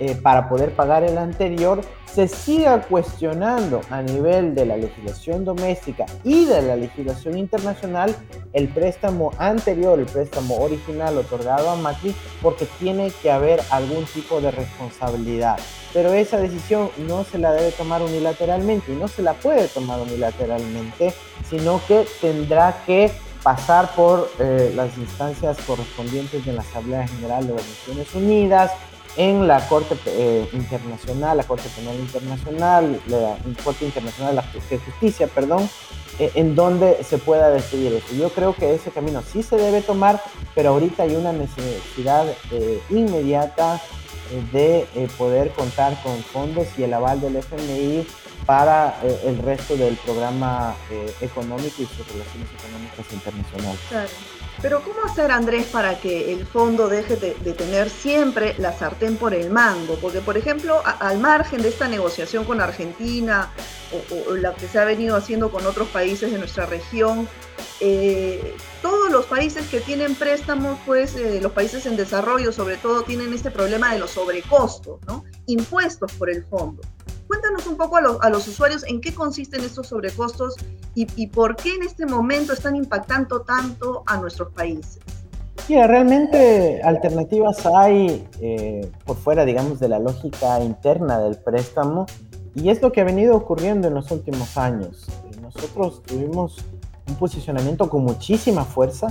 eh, 0.00 0.14
para 0.14 0.48
poder 0.48 0.72
pagar 0.72 1.04
el 1.04 1.18
anterior, 1.18 1.80
se 2.06 2.28
siga 2.28 2.82
cuestionando 2.82 3.80
a 3.90 4.02
nivel 4.02 4.54
de 4.54 4.66
la 4.66 4.76
legislación 4.76 5.44
doméstica 5.44 6.06
y 6.24 6.46
de 6.46 6.62
la 6.62 6.76
legislación 6.76 7.36
internacional 7.36 8.16
el 8.52 8.68
préstamo 8.68 9.32
anterior, 9.38 9.98
el 9.98 10.06
préstamo 10.06 10.56
original 10.58 11.18
otorgado 11.18 11.70
a 11.70 11.76
Macri, 11.76 12.14
porque 12.42 12.66
tiene 12.78 13.10
que 13.22 13.30
haber 13.30 13.60
algún 13.70 14.04
tipo 14.06 14.40
de 14.40 14.50
responsabilidad. 14.50 15.58
Pero 15.92 16.12
esa 16.12 16.38
decisión 16.38 16.90
no 17.06 17.24
se 17.24 17.38
la 17.38 17.52
debe 17.52 17.72
tomar 17.72 18.02
unilateralmente 18.02 18.92
y 18.92 18.96
no 18.96 19.08
se 19.08 19.22
la 19.22 19.34
puede 19.34 19.68
tomar 19.68 20.00
unilateralmente, 20.00 21.14
sino 21.48 21.80
que 21.86 22.06
tendrá 22.20 22.82
que 22.86 23.10
pasar 23.42 23.94
por 23.94 24.30
eh, 24.38 24.72
las 24.74 24.96
instancias 24.98 25.56
correspondientes 25.66 26.44
de 26.44 26.52
la 26.52 26.62
Asamblea 26.62 27.06
General 27.06 27.46
de 27.46 27.54
las 27.54 27.66
Naciones 27.66 28.14
Unidas, 28.14 28.72
en 29.18 29.48
la 29.48 29.68
Corte 29.68 29.96
eh, 30.06 30.48
Internacional, 30.52 31.36
la 31.36 31.42
Corte 31.42 31.68
Penal 31.76 31.96
Internacional, 31.96 33.00
la 33.08 33.36
Corte 33.64 33.84
Internacional 33.84 34.36
de 34.70 34.78
Justicia, 34.78 35.26
perdón, 35.26 35.68
eh, 36.20 36.30
en 36.36 36.54
donde 36.54 37.02
se 37.02 37.18
pueda 37.18 37.50
decidir 37.50 37.92
eso. 37.94 38.14
Yo 38.14 38.30
creo 38.30 38.54
que 38.54 38.74
ese 38.74 38.92
camino 38.92 39.20
sí 39.22 39.42
se 39.42 39.56
debe 39.56 39.82
tomar, 39.82 40.22
pero 40.54 40.70
ahorita 40.70 41.02
hay 41.02 41.16
una 41.16 41.32
necesidad 41.32 42.26
eh, 42.52 42.80
inmediata 42.90 43.82
de 44.52 44.86
poder 45.16 45.50
contar 45.52 46.00
con 46.02 46.22
fondos 46.22 46.66
y 46.76 46.82
el 46.82 46.92
aval 46.92 47.18
del 47.18 47.36
FMI 47.36 48.06
para 48.44 49.00
el 49.24 49.38
resto 49.38 49.74
del 49.74 49.96
programa 49.96 50.74
económico 51.22 51.76
y 51.78 51.86
sus 51.86 52.06
relaciones 52.12 52.48
económicas 52.58 53.10
internacionales. 53.10 53.80
Claro. 53.88 54.08
Pero 54.60 54.82
¿cómo 54.82 55.04
hacer, 55.04 55.30
Andrés, 55.30 55.66
para 55.66 56.00
que 56.00 56.32
el 56.32 56.44
fondo 56.44 56.88
deje 56.88 57.16
de, 57.16 57.52
tener 57.52 57.88
siempre 57.88 58.56
la 58.58 58.76
sartén 58.76 59.16
por 59.16 59.32
el 59.32 59.50
mango? 59.50 59.96
Porque, 60.00 60.20
por 60.20 60.36
ejemplo, 60.36 60.82
al 60.84 61.18
margen 61.18 61.62
de 61.62 61.68
esta 61.68 61.86
negociación 61.86 62.44
con 62.44 62.60
Argentina 62.60 63.52
o, 64.10 64.34
la 64.34 64.54
que 64.54 64.66
se 64.66 64.80
ha 64.80 64.84
venido 64.84 65.14
haciendo 65.14 65.52
con 65.52 65.64
otros 65.64 65.86
países 65.88 66.32
de 66.32 66.38
nuestra 66.38 66.66
región, 66.66 67.28
eh, 67.80 68.56
todos 68.82 69.12
los 69.12 69.26
países 69.26 69.68
que 69.68 69.80
tienen 69.80 70.16
préstamos, 70.16 70.78
pues 70.84 71.14
eh, 71.14 71.40
los 71.40 71.52
países 71.52 71.86
en 71.86 71.96
desarrollo 71.96 72.52
sobre 72.52 72.76
todo, 72.76 73.02
tienen 73.02 73.32
este 73.32 73.52
problema 73.52 73.92
de 73.92 74.00
los 74.00 74.10
sobrecostos, 74.10 75.00
¿no? 75.06 75.24
Impuestos 75.46 76.12
por 76.12 76.30
el 76.30 76.44
fondo. 76.44 76.82
Cuéntanos 77.28 77.66
un 77.66 77.76
poco 77.76 77.98
a, 77.98 78.30
los 78.30 78.48
usuarios 78.48 78.84
en 78.88 79.00
qué 79.00 79.14
consisten 79.14 79.62
estos 79.62 79.88
sobrecostos 79.88 80.56
y, 80.94 81.26
por 81.28 81.54
qué 81.54 81.74
en 81.74 81.82
este 81.82 82.06
momento 82.06 82.54
están 82.54 82.74
impactando 82.74 83.42
tanto 83.42 84.02
a 84.06 84.16
nuestros 84.16 84.50
países. 84.52 84.98
Mira, 85.68 85.86
realmente 85.86 86.80
alternativas 86.82 87.64
hay 87.66 88.26
eh, 88.40 88.90
por 89.04 89.16
fuera, 89.16 89.44
digamos, 89.44 89.78
de 89.78 89.88
la 89.88 89.98
lógica 89.98 90.60
interna 90.60 91.20
del 91.20 91.36
préstamo 91.36 92.06
y 92.54 92.70
es 92.70 92.82
lo 92.82 92.90
que 92.90 93.02
ha 93.02 93.04
venido 93.04 93.36
ocurriendo 93.36 93.86
en 93.86 93.94
los 93.94 94.10
últimos 94.10 94.56
años. 94.56 95.06
Nosotros 95.40 96.02
tuvimos 96.04 96.64
un 97.06 97.14
posicionamiento 97.16 97.88
con 97.88 98.02
muchísima 98.02 98.64
fuerza 98.64 99.08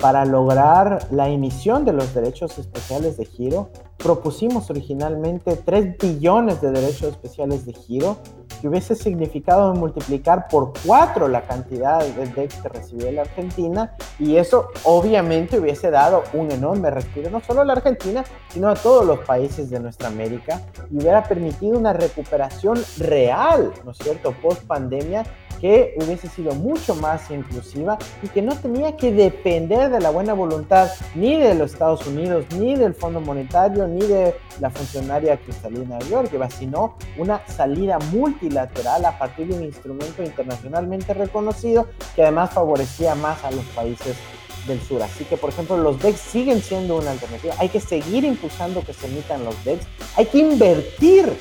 para 0.00 0.24
lograr 0.24 1.06
la 1.10 1.28
emisión 1.28 1.84
de 1.84 1.92
los 1.92 2.14
derechos 2.14 2.58
especiales 2.58 3.16
de 3.16 3.26
giro, 3.26 3.70
propusimos 3.98 4.70
originalmente 4.70 5.56
3 5.56 5.98
billones 5.98 6.60
de 6.62 6.72
derechos 6.72 7.10
especiales 7.10 7.66
de 7.66 7.74
giro, 7.74 8.16
que 8.60 8.68
hubiese 8.68 8.94
significado 8.94 9.74
multiplicar 9.74 10.48
por 10.48 10.72
4 10.86 11.28
la 11.28 11.42
cantidad 11.42 12.00
de 12.00 12.26
DEX 12.26 12.56
que 12.56 12.68
recibía 12.68 13.12
la 13.12 13.22
Argentina, 13.22 13.94
y 14.18 14.36
eso 14.36 14.68
obviamente 14.84 15.58
hubiese 15.58 15.90
dado 15.90 16.22
un 16.32 16.50
enorme 16.50 16.90
respiro, 16.90 17.30
no 17.30 17.40
solo 17.40 17.60
a 17.60 17.64
la 17.64 17.74
Argentina, 17.74 18.24
sino 18.48 18.68
a 18.68 18.74
todos 18.74 19.06
los 19.06 19.20
países 19.20 19.70
de 19.70 19.80
nuestra 19.80 20.08
América, 20.08 20.62
y 20.90 20.96
hubiera 20.98 21.22
permitido 21.22 21.78
una 21.78 21.92
recuperación 21.92 22.78
real, 22.98 23.72
¿no 23.84 23.92
es 23.92 23.98
cierto?, 23.98 24.34
post 24.42 24.62
pandemia 24.64 25.24
que 25.60 25.94
hubiese 25.96 26.28
sido 26.28 26.54
mucho 26.54 26.94
más 26.94 27.30
inclusiva 27.30 27.98
y 28.22 28.28
que 28.28 28.42
no 28.42 28.56
tenía 28.56 28.96
que 28.96 29.12
depender 29.12 29.90
de 29.90 30.00
la 30.00 30.10
buena 30.10 30.32
voluntad 30.32 30.90
ni 31.14 31.36
de 31.36 31.54
los 31.54 31.72
Estados 31.72 32.06
Unidos, 32.06 32.44
ni 32.56 32.76
del 32.76 32.94
Fondo 32.94 33.20
Monetario, 33.20 33.86
ni 33.86 34.00
de 34.00 34.34
la 34.60 34.70
funcionaria 34.70 35.36
Cristalina 35.36 35.98
Georgieva, 36.08 36.48
sino 36.50 36.96
una 37.18 37.46
salida 37.46 37.98
multilateral 38.12 39.04
a 39.04 39.18
partir 39.18 39.48
de 39.48 39.54
un 39.54 39.64
instrumento 39.64 40.22
internacionalmente 40.22 41.14
reconocido 41.14 41.88
que 42.14 42.22
además 42.22 42.50
favorecía 42.50 43.14
más 43.14 43.44
a 43.44 43.50
los 43.50 43.64
países 43.66 44.16
del 44.66 44.80
sur. 44.80 45.02
Así 45.02 45.24
que, 45.24 45.36
por 45.36 45.50
ejemplo, 45.50 45.76
los 45.76 46.00
DEX 46.00 46.20
siguen 46.20 46.62
siendo 46.62 46.96
una 46.96 47.12
alternativa. 47.12 47.54
Hay 47.58 47.68
que 47.68 47.80
seguir 47.80 48.24
impulsando 48.24 48.82
que 48.84 48.92
se 48.92 49.06
emitan 49.06 49.44
los 49.44 49.64
DEX. 49.64 49.86
Hay 50.16 50.26
que 50.26 50.38
invertir 50.38 51.32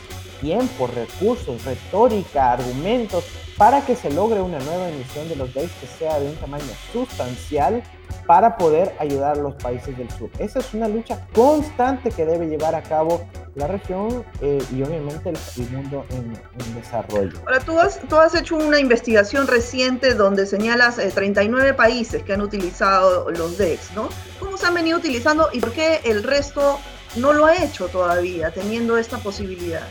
tiempo, 0.41 0.88
recursos, 0.88 1.63
retórica, 1.65 2.53
argumentos 2.53 3.25
para 3.60 3.86
que 3.86 3.94
se 3.94 4.10
logre 4.10 4.39
una 4.39 4.58
nueva 4.60 4.88
emisión 4.88 5.28
de 5.28 5.36
los 5.36 5.54
DEX 5.54 5.70
que 5.82 5.88
sea 5.88 6.18
de 6.18 6.30
un 6.30 6.36
tamaño 6.38 6.63
sustancial 6.94 7.84
para 8.25 8.56
poder 8.56 8.96
ayudar 9.00 9.38
a 9.38 9.42
los 9.42 9.54
países 9.56 9.98
del 9.98 10.10
sur. 10.12 10.30
Esa 10.39 10.60
es 10.60 10.74
una 10.74 10.88
lucha 10.88 11.28
constante 11.36 12.10
que 12.10 12.25
debe 12.25 12.48
llevar 12.48 12.74
a 12.74 12.82
cabo 12.82 13.28
la 13.56 13.68
región 13.68 14.24
eh, 14.39 14.63
y 14.74 14.82
obviamente 14.82 15.32
el, 15.32 15.70
mundo 15.72 16.06
en, 16.12 16.32
desarrollo. 16.74 17.38
Ahora, 17.48 17.60
tú 17.60 17.78
has, 17.78 18.00
tú 18.08 18.16
has 18.16 18.34
hecho 18.34 18.56
una 18.56 18.80
investigación 18.80 19.46
reciente 19.46 20.13
donde 20.13 20.46
señalas 20.46 20.96
39 20.96 21.70
eh, 21.70 21.74
países 21.74 22.24
que 22.24 22.32
han 22.32 22.42
utilizado 22.42 23.30
los 23.30 23.58
DEX, 23.58 23.92
¿no? 23.94 24.08
¿Cómo 24.39 24.58
se 24.58 24.68
han 24.68 24.74
venido 24.74 24.98
utilizando 24.98 25.50
y 25.51 25.60
por 25.60 25.74
qué 25.74 26.00
el 26.06 26.24
resto 26.24 26.80
no 27.18 27.34
lo 27.34 27.46
ha 27.46 27.62
hecho 27.62 27.89
todavía, 27.89 28.51
teniendo 28.51 28.98
esta 28.98 29.18
posibilidad? 29.18 29.86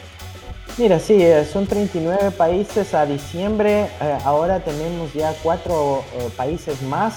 Mira, 0.78 1.00
sí, 1.00 1.20
eh, 1.20 1.44
son 1.44 1.66
39 1.66 2.30
países 2.30 2.94
a 2.94 3.04
diciembre. 3.04 3.90
ahora 4.24 4.60
tenemos 4.60 5.12
ya 5.12 5.34
cuatro 5.42 6.04
países 6.36 6.80
más 6.82 7.16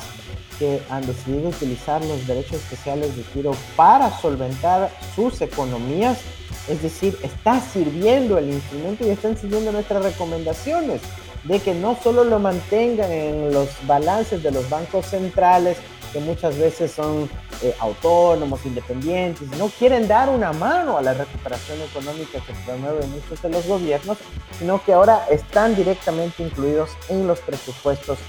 que 0.58 0.82
han 0.90 1.06
decidido 1.06 1.50
utilizar 1.50 2.04
los 2.06 2.26
derechos 2.26 2.58
especiales 2.58 3.16
de 3.16 3.24
giro 3.24 3.52
para 3.76 4.10
solventar 4.10 4.90
sus 5.16 5.42
economías. 5.42 6.20
Es 6.68 6.82
decir, 6.82 7.18
está 7.22 7.60
sirviendo 7.60 8.40
el 8.40 8.50
instrumento 8.50 9.06
y 9.06 9.10
están 9.10 9.38
siguiendo 9.38 9.72
nuestras 9.72 10.04
recomendaciones 10.04 11.02
de 11.44 11.60
que 11.60 11.74
no 11.74 11.98
solo 12.04 12.24
lo 12.24 12.40
mantengan 12.40 13.12
en 13.12 13.54
los 13.54 13.70
balances 13.88 14.44
de 14.44 14.52
los 14.52 14.70
bancos 14.70 15.08
centrales, 15.08 15.78
que 16.12 16.20
muchas 16.20 16.58
veces 16.58 16.92
son 16.92 17.30
eh, 17.62 17.76
autónomos, 17.80 18.66
independientes, 18.66 19.48
no 19.58 19.68
quieren 19.68 20.08
dar 20.08 20.30
una 20.30 20.52
mano 20.54 20.98
a 20.98 21.02
la 21.02 21.14
recuperación 21.14 21.80
económica 21.82 22.40
que 22.46 22.54
promueven 22.66 23.10
muchos 23.12 23.42
de 23.42 23.50
los 23.50 23.66
gobiernos, 23.68 24.18
sino 24.58 24.84
que 24.84 24.94
ahora 24.94 25.26
están 25.30 25.76
directamente 25.76 26.44
incluidos 26.44 26.92
en 27.10 27.28
los 27.28 27.40
presupuestos 27.40 28.20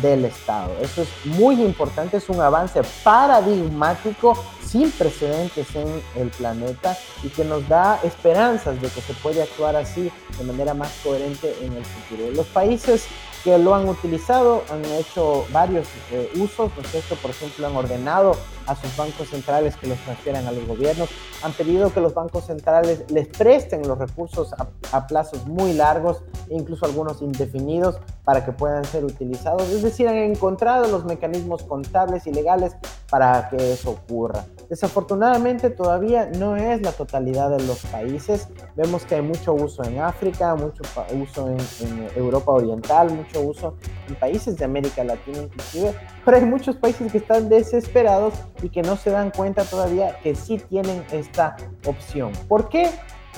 del 0.00 0.24
Estado. 0.24 0.74
Eso 0.80 1.02
es 1.02 1.08
muy 1.24 1.62
importante, 1.62 2.16
es 2.16 2.28
un 2.28 2.40
avance 2.40 2.80
paradigmático 3.04 4.42
sin 4.64 4.90
precedentes 4.90 5.74
en 5.74 6.02
el 6.16 6.30
planeta 6.30 6.96
y 7.22 7.28
que 7.28 7.44
nos 7.44 7.68
da 7.68 8.00
esperanzas 8.02 8.80
de 8.80 8.88
que 8.88 9.00
se 9.02 9.12
puede 9.14 9.42
actuar 9.42 9.76
así 9.76 10.10
de 10.38 10.44
manera 10.44 10.72
más 10.72 10.90
coherente 11.02 11.54
en 11.60 11.74
el 11.74 11.84
futuro. 11.84 12.30
Los 12.30 12.46
países 12.46 13.06
que 13.44 13.58
lo 13.58 13.74
han 13.74 13.88
utilizado, 13.88 14.62
han 14.70 14.84
hecho 14.84 15.44
varios 15.52 15.88
eh, 16.12 16.30
usos, 16.36 16.70
¿no 16.76 17.16
Por 17.16 17.30
ejemplo, 17.30 17.66
han 17.66 17.76
ordenado 17.76 18.36
a 18.66 18.76
sus 18.76 18.96
bancos 18.96 19.28
centrales 19.28 19.76
que 19.76 19.88
los 19.88 19.98
transfieran 19.98 20.46
a 20.46 20.52
los 20.52 20.66
gobiernos, 20.66 21.08
han 21.42 21.52
pedido 21.52 21.92
que 21.92 22.00
los 22.00 22.14
bancos 22.14 22.46
centrales 22.46 23.04
les 23.10 23.26
presten 23.26 23.86
los 23.86 23.98
recursos 23.98 24.52
a, 24.52 25.06
plazos 25.06 25.46
muy 25.46 25.72
largos 25.72 26.22
incluso 26.48 26.86
algunos 26.86 27.22
indefinidos 27.22 27.96
para 28.24 28.44
que 28.44 28.52
puedan 28.52 28.84
ser 28.84 29.04
utilizados. 29.04 29.68
Es 29.70 29.82
decir, 29.82 30.06
han 30.06 30.16
encontrado 30.16 30.86
los 30.86 31.04
mecanismos 31.04 31.64
contables 31.64 32.26
y 32.26 32.32
legales 32.32 32.76
para 33.10 33.48
que 33.48 33.72
eso 33.72 33.90
ocurra. 33.90 34.44
Desafortunadamente 34.72 35.68
todavía 35.68 36.30
no 36.38 36.56
es 36.56 36.80
la 36.80 36.92
totalidad 36.92 37.50
de 37.50 37.62
los 37.66 37.84
países. 37.84 38.48
Vemos 38.74 39.04
que 39.04 39.16
hay 39.16 39.20
mucho 39.20 39.52
uso 39.52 39.84
en 39.84 40.00
África, 40.00 40.54
mucho 40.54 40.82
uso 41.14 41.50
en, 41.50 42.08
Europa 42.16 42.52
Oriental, 42.52 43.12
mucho 43.12 43.42
uso 43.42 43.76
en 44.08 44.14
países 44.14 44.56
de 44.56 44.64
América 44.64 45.04
Latina 45.04 45.42
inclusive, 45.42 45.94
pero 46.24 46.38
hay 46.38 46.46
muchos 46.46 46.76
países 46.76 47.12
que 47.12 47.18
están 47.18 47.50
desesperados 47.50 48.32
y 48.62 48.70
que 48.70 48.80
no 48.80 48.96
se 48.96 49.10
dan 49.10 49.30
cuenta 49.30 49.64
todavía 49.64 50.18
que 50.22 50.34
sí 50.34 50.56
tienen 50.56 51.04
esta 51.12 51.54
opción. 51.84 52.32
¿Por 52.48 52.70
qué? 52.70 52.88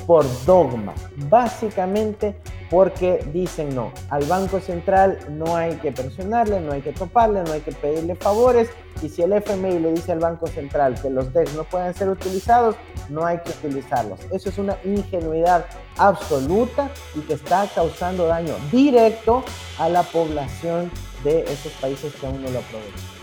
Por 0.06 0.26
dogma, 0.44 0.92
básicamente 1.30 2.36
porque 2.70 3.24
dicen 3.32 3.74
no, 3.74 3.92
al 4.10 4.24
Banco 4.24 4.60
Central 4.60 5.18
no 5.30 5.56
hay 5.56 5.76
que 5.76 5.92
presionarle, 5.92 6.60
no 6.60 6.72
hay 6.72 6.82
que 6.82 6.92
toparle, 6.92 7.42
no 7.44 7.52
hay 7.52 7.60
que 7.60 7.72
pedirle 7.72 8.14
favores 8.16 8.68
y 9.02 9.08
si 9.08 9.22
el 9.22 9.32
FMI 9.32 9.78
le 9.78 9.92
dice 9.92 10.12
al 10.12 10.18
Banco 10.18 10.46
Central 10.46 11.00
que 11.00 11.10
los 11.10 11.32
DEX 11.32 11.54
no 11.54 11.64
pueden 11.64 11.94
ser 11.94 12.08
utilizados, 12.08 12.76
no 13.08 13.24
hay 13.24 13.38
que 13.38 13.50
utilizarlos. 13.50 14.20
Eso 14.32 14.48
es 14.48 14.58
una 14.58 14.76
ingenuidad 14.84 15.66
absoluta 15.96 16.90
y 17.14 17.20
que 17.20 17.34
está 17.34 17.66
causando 17.74 18.26
daño 18.26 18.54
directo 18.72 19.44
a 19.78 19.88
la 19.88 20.02
población 20.02 20.90
de 21.22 21.42
esos 21.42 21.72
países 21.74 22.14
que 22.14 22.26
aún 22.26 22.42
no 22.42 22.50
lo 22.50 22.58
aprovechan. 22.58 23.13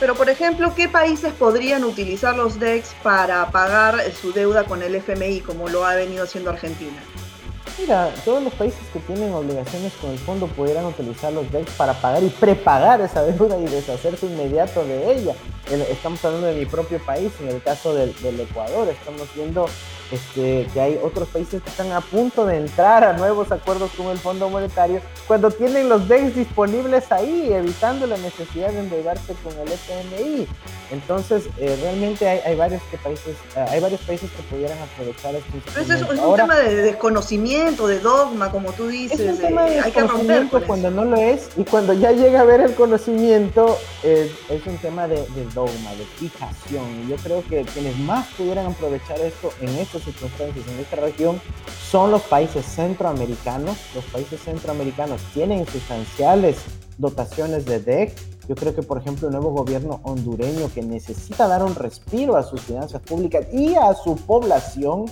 Pero, 0.00 0.14
por 0.14 0.28
ejemplo, 0.28 0.74
¿qué 0.74 0.88
países 0.88 1.32
podrían 1.32 1.84
utilizar 1.84 2.36
los 2.36 2.58
DEX 2.58 2.94
para 3.02 3.50
pagar 3.50 4.00
su 4.12 4.32
deuda 4.32 4.64
con 4.64 4.82
el 4.82 4.94
FMI, 4.96 5.40
como 5.40 5.68
lo 5.68 5.86
ha 5.86 5.94
venido 5.94 6.24
haciendo 6.24 6.50
Argentina? 6.50 7.00
Mira, 7.78 8.10
todos 8.24 8.42
los 8.42 8.52
países 8.54 8.80
que 8.92 9.00
tienen 9.00 9.32
obligaciones 9.32 9.92
con 9.94 10.10
el 10.10 10.18
fondo 10.18 10.46
pudieran 10.46 10.84
utilizar 10.84 11.32
los 11.32 11.50
DEX 11.50 11.72
para 11.72 11.92
pagar 11.94 12.22
y 12.22 12.28
prepagar 12.28 13.00
esa 13.00 13.22
deuda 13.22 13.58
y 13.58 13.64
deshacerse 13.64 14.26
inmediato 14.26 14.84
de 14.84 15.12
ella. 15.12 15.34
Estamos 15.90 16.24
hablando 16.24 16.48
de 16.48 16.54
mi 16.54 16.66
propio 16.66 16.98
país, 17.04 17.32
en 17.40 17.48
el 17.48 17.62
caso 17.62 17.94
del, 17.94 18.14
del 18.22 18.38
Ecuador, 18.40 18.88
estamos 18.88 19.28
viendo 19.34 19.66
este, 20.14 20.68
que 20.72 20.80
hay 20.80 21.00
otros 21.02 21.28
países 21.28 21.62
que 21.62 21.70
están 21.70 21.90
a 21.92 22.00
punto 22.00 22.46
de 22.46 22.58
entrar 22.58 23.02
a 23.02 23.14
nuevos 23.14 23.50
acuerdos 23.50 23.90
con 23.96 24.06
el 24.08 24.18
Fondo 24.18 24.48
Monetario 24.48 25.00
cuando 25.26 25.50
tienen 25.50 25.88
los 25.88 26.08
DEX 26.08 26.36
disponibles 26.36 27.10
ahí, 27.10 27.52
evitando 27.52 28.06
la 28.06 28.16
necesidad 28.16 28.70
de 28.70 28.80
endeudarse 28.80 29.34
con 29.42 29.52
el 29.58 29.72
FMI. 29.72 30.46
Entonces, 30.90 31.44
eh, 31.58 31.76
realmente 31.82 32.28
hay, 32.28 32.56
varios 32.56 32.82
que 32.90 32.98
países, 32.98 33.36
eh, 33.56 33.64
hay 33.68 33.80
varios 33.80 34.00
países 34.02 34.30
que 34.30 34.42
pudieran 34.44 34.78
aprovechar 34.78 35.34
este 35.34 35.50
Pero 35.74 36.12
es, 36.12 36.20
un 36.20 36.36
tema 36.36 36.56
de 36.56 36.74
desconocimiento, 36.76 37.86
de 37.88 37.98
dogma, 37.98 38.50
como 38.50 38.72
tú 38.72 38.86
dices. 38.88 39.18
Es 39.18 39.30
un 39.32 39.38
tema 39.38 39.64
de, 39.64 39.82
desconocimiento 39.82 40.62
cuando 40.66 40.90
no 40.90 41.04
lo 41.04 41.16
es 41.16 41.48
y 41.56 41.64
cuando 41.64 41.94
ya 41.94 42.12
llega 42.12 42.40
a 42.40 42.44
ver 42.44 42.60
el 42.60 42.74
conocimiento 42.74 43.78
es 44.02 44.66
un 44.66 44.76
tema 44.78 45.08
de, 45.08 45.16
de, 45.16 45.44
dogma, 45.54 45.90
de 45.94 46.04
fijación. 46.04 46.84
Y 47.04 47.10
yo 47.10 47.16
creo 47.16 47.42
que 47.48 47.64
quienes 47.64 47.98
más 47.98 48.26
pudieran 48.34 48.66
aprovechar 48.66 49.18
esto 49.20 49.52
en 49.60 49.70
estos 49.76 50.03
circunstancias 50.04 50.66
en 50.68 50.80
esta 50.80 50.96
región 50.96 51.40
son 51.90 52.10
los 52.10 52.22
países 52.22 52.64
centroamericanos. 52.66 53.76
Los 53.94 54.04
países 54.06 54.40
centroamericanos 54.42 55.20
tienen 55.32 55.66
sustanciales 55.66 56.58
dotaciones 56.98 57.64
de 57.64 57.80
DEC. 57.80 58.14
Yo 58.48 58.54
creo 58.54 58.74
que, 58.74 58.82
por 58.82 58.98
ejemplo, 58.98 59.28
el 59.28 59.32
nuevo 59.32 59.50
gobierno 59.50 60.00
hondureño 60.04 60.70
que 60.74 60.82
necesita 60.82 61.48
dar 61.48 61.62
un 61.62 61.74
respiro 61.74 62.36
a 62.36 62.42
sus 62.42 62.60
finanzas 62.60 63.00
públicas 63.00 63.46
y 63.52 63.74
a 63.74 63.94
su 63.94 64.16
población 64.16 65.06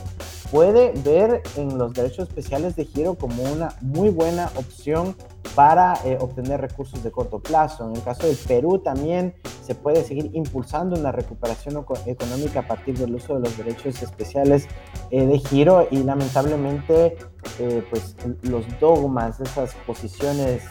puede 0.52 0.92
ver 1.02 1.42
en 1.56 1.78
los 1.78 1.94
derechos 1.94 2.28
especiales 2.28 2.76
de 2.76 2.84
giro 2.84 3.14
como 3.14 3.42
una 3.42 3.74
muy 3.80 4.10
buena 4.10 4.50
opción 4.56 5.16
para 5.54 5.94
eh, 6.04 6.18
obtener 6.20 6.60
recursos 6.60 7.02
de 7.02 7.10
corto 7.10 7.40
plazo. 7.40 7.88
En 7.88 7.96
el 7.96 8.02
caso 8.02 8.26
del 8.26 8.36
Perú 8.36 8.78
también 8.78 9.34
se 9.64 9.74
puede 9.74 10.04
seguir 10.04 10.30
impulsando 10.34 10.94
una 11.00 11.10
recuperación 11.10 11.82
económica 12.04 12.60
a 12.60 12.68
partir 12.68 12.98
del 12.98 13.14
uso 13.14 13.34
de 13.34 13.40
los 13.40 13.56
derechos 13.56 14.02
especiales 14.02 14.68
eh, 15.10 15.24
de 15.24 15.38
giro 15.38 15.88
y 15.90 16.02
lamentablemente 16.02 17.16
eh, 17.58 17.82
pues 17.88 18.14
los 18.42 18.66
dogmas, 18.78 19.40
esas 19.40 19.74
posiciones 19.86 20.62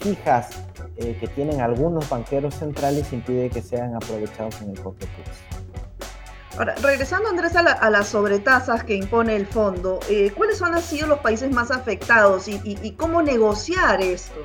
fijas 0.00 0.50
que 0.98 1.26
tienen 1.34 1.62
algunos 1.62 2.06
banqueros 2.10 2.54
centrales 2.56 3.14
impide 3.14 3.48
que 3.48 3.62
sean 3.62 3.94
aprovechados 3.94 4.60
en 4.60 4.72
el 4.72 4.80
corto 4.82 5.06
plazo. 5.06 5.67
Ahora, 6.58 6.74
regresando 6.82 7.28
Andrés 7.28 7.54
a, 7.54 7.88
las 7.88 8.08
sobretasas 8.08 8.82
que 8.82 8.96
impone 8.96 9.36
el 9.36 9.46
fondo, 9.46 10.00
eh, 10.08 10.32
¿cuáles 10.36 10.60
han 10.60 10.82
sido 10.82 11.06
los 11.06 11.20
países 11.20 11.52
más 11.52 11.70
afectados 11.70 12.48
y, 12.48 12.94
cómo 12.96 13.22
negociar 13.22 14.02
esto? 14.02 14.40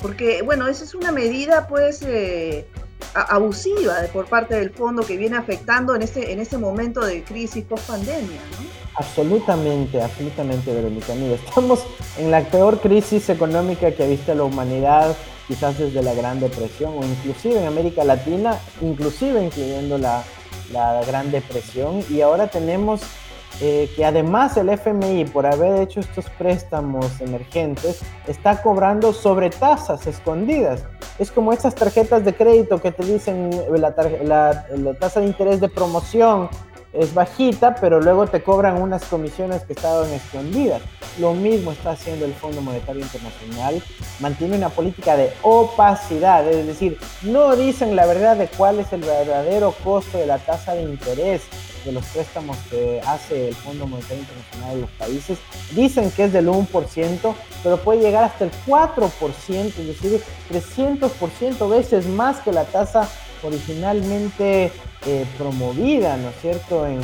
Porque, 0.00 0.42
bueno, 0.42 0.68
esa 0.68 0.84
es 0.84 0.94
una 0.94 1.10
medida 1.10 1.66
pues 1.66 2.02
eh, 2.02 2.64
abusiva 3.12 3.96
por 4.12 4.26
parte 4.26 4.54
del 4.54 4.70
fondo 4.70 5.02
que 5.02 5.16
viene 5.16 5.36
afectando 5.36 5.96
en 5.96 6.02
este, 6.02 6.32
en 6.32 6.38
este 6.38 6.58
momento 6.58 7.04
de 7.04 7.24
crisis 7.24 7.64
post 7.64 7.88
pandemia, 7.88 8.40
¿no? 8.52 8.68
Absolutamente, 8.94 10.00
absolutamente, 10.00 10.72
Verónica. 10.72 11.12
Mira, 11.14 11.34
estamos 11.34 11.84
en 12.18 12.30
la 12.30 12.40
peor 12.42 12.80
crisis 12.80 13.28
económica 13.30 13.90
que 13.90 14.04
ha 14.04 14.06
visto 14.06 14.32
la 14.32 14.44
humanidad, 14.44 15.16
quizás 15.48 15.76
desde 15.76 16.04
la 16.04 16.14
Gran 16.14 16.38
Depresión 16.38 16.94
o 16.96 17.04
inclusive 17.04 17.58
en 17.58 17.66
América 17.66 18.04
Latina, 18.04 18.56
inclusive 18.80 19.42
incluyendo 19.42 19.98
la, 19.98 20.22
la 20.72 21.02
Gran 21.04 21.30
Depresión 21.30 22.02
y 22.10 22.20
ahora 22.20 22.48
tenemos 22.48 23.02
eh, 23.60 23.90
que 23.96 24.04
además 24.04 24.56
el 24.56 24.68
FMI, 24.68 25.24
por 25.24 25.44
haber 25.44 25.82
hecho 25.82 25.98
estos 25.98 26.30
préstamos 26.30 27.20
emergentes, 27.20 28.02
está 28.28 28.62
cobrando 28.62 29.12
sobre 29.12 29.50
tasas 29.50 30.06
escondidas. 30.06 30.84
Es 31.18 31.32
como 31.32 31.52
esas 31.52 31.74
tarjetas 31.74 32.24
de 32.24 32.34
crédito 32.34 32.80
que 32.80 32.92
te 32.92 33.04
dicen 33.04 33.50
la, 33.72 34.64
la 34.76 34.94
tasa 34.94 35.18
de 35.18 35.26
interés 35.26 35.60
de 35.60 35.68
promoción 35.68 36.48
es 36.98 37.14
bajita, 37.14 37.76
pero 37.76 38.00
luego 38.00 38.26
te 38.26 38.42
cobran 38.42 38.82
unas 38.82 39.04
comisiones 39.04 39.62
que 39.62 39.72
estaban 39.72 40.10
escondidas. 40.10 40.82
Lo 41.18 41.32
mismo 41.32 41.72
está 41.72 41.92
haciendo 41.92 42.24
el 42.24 42.34
Fondo 42.34 42.60
Monetario 42.60 43.02
Internacional, 43.02 43.82
mantiene 44.20 44.56
una 44.56 44.68
política 44.68 45.16
de 45.16 45.32
opacidad, 45.42 46.46
es 46.48 46.66
decir, 46.66 46.98
no 47.22 47.54
dicen 47.56 47.94
la 47.94 48.06
verdad 48.06 48.36
de 48.36 48.48
cuál 48.48 48.80
es 48.80 48.92
el 48.92 49.02
verdadero 49.02 49.72
costo 49.84 50.18
de 50.18 50.26
la 50.26 50.38
tasa 50.38 50.74
de 50.74 50.82
interés 50.82 51.42
de 51.84 51.92
los 51.92 52.04
préstamos 52.06 52.56
que 52.70 53.00
hace 53.06 53.48
el 53.48 53.54
Fondo 53.54 53.86
Monetario 53.86 54.18
Internacional 54.18 54.74
de 54.74 54.80
los 54.82 54.90
países. 54.90 55.38
Dicen 55.74 56.10
que 56.10 56.24
es 56.24 56.32
del 56.32 56.48
1%, 56.48 57.34
pero 57.62 57.76
puede 57.78 58.00
llegar 58.00 58.24
hasta 58.24 58.44
el 58.44 58.50
4%, 58.66 59.10
es 59.48 59.86
decir, 59.86 60.22
300% 60.50 61.68
veces 61.68 62.06
más 62.06 62.38
que 62.38 62.52
la 62.52 62.64
tasa 62.64 63.08
originalmente 63.42 64.72
eh, 65.06 65.26
promovida, 65.36 66.16
¿no 66.16 66.30
es 66.30 66.40
cierto?, 66.40 66.86
en, 66.86 67.00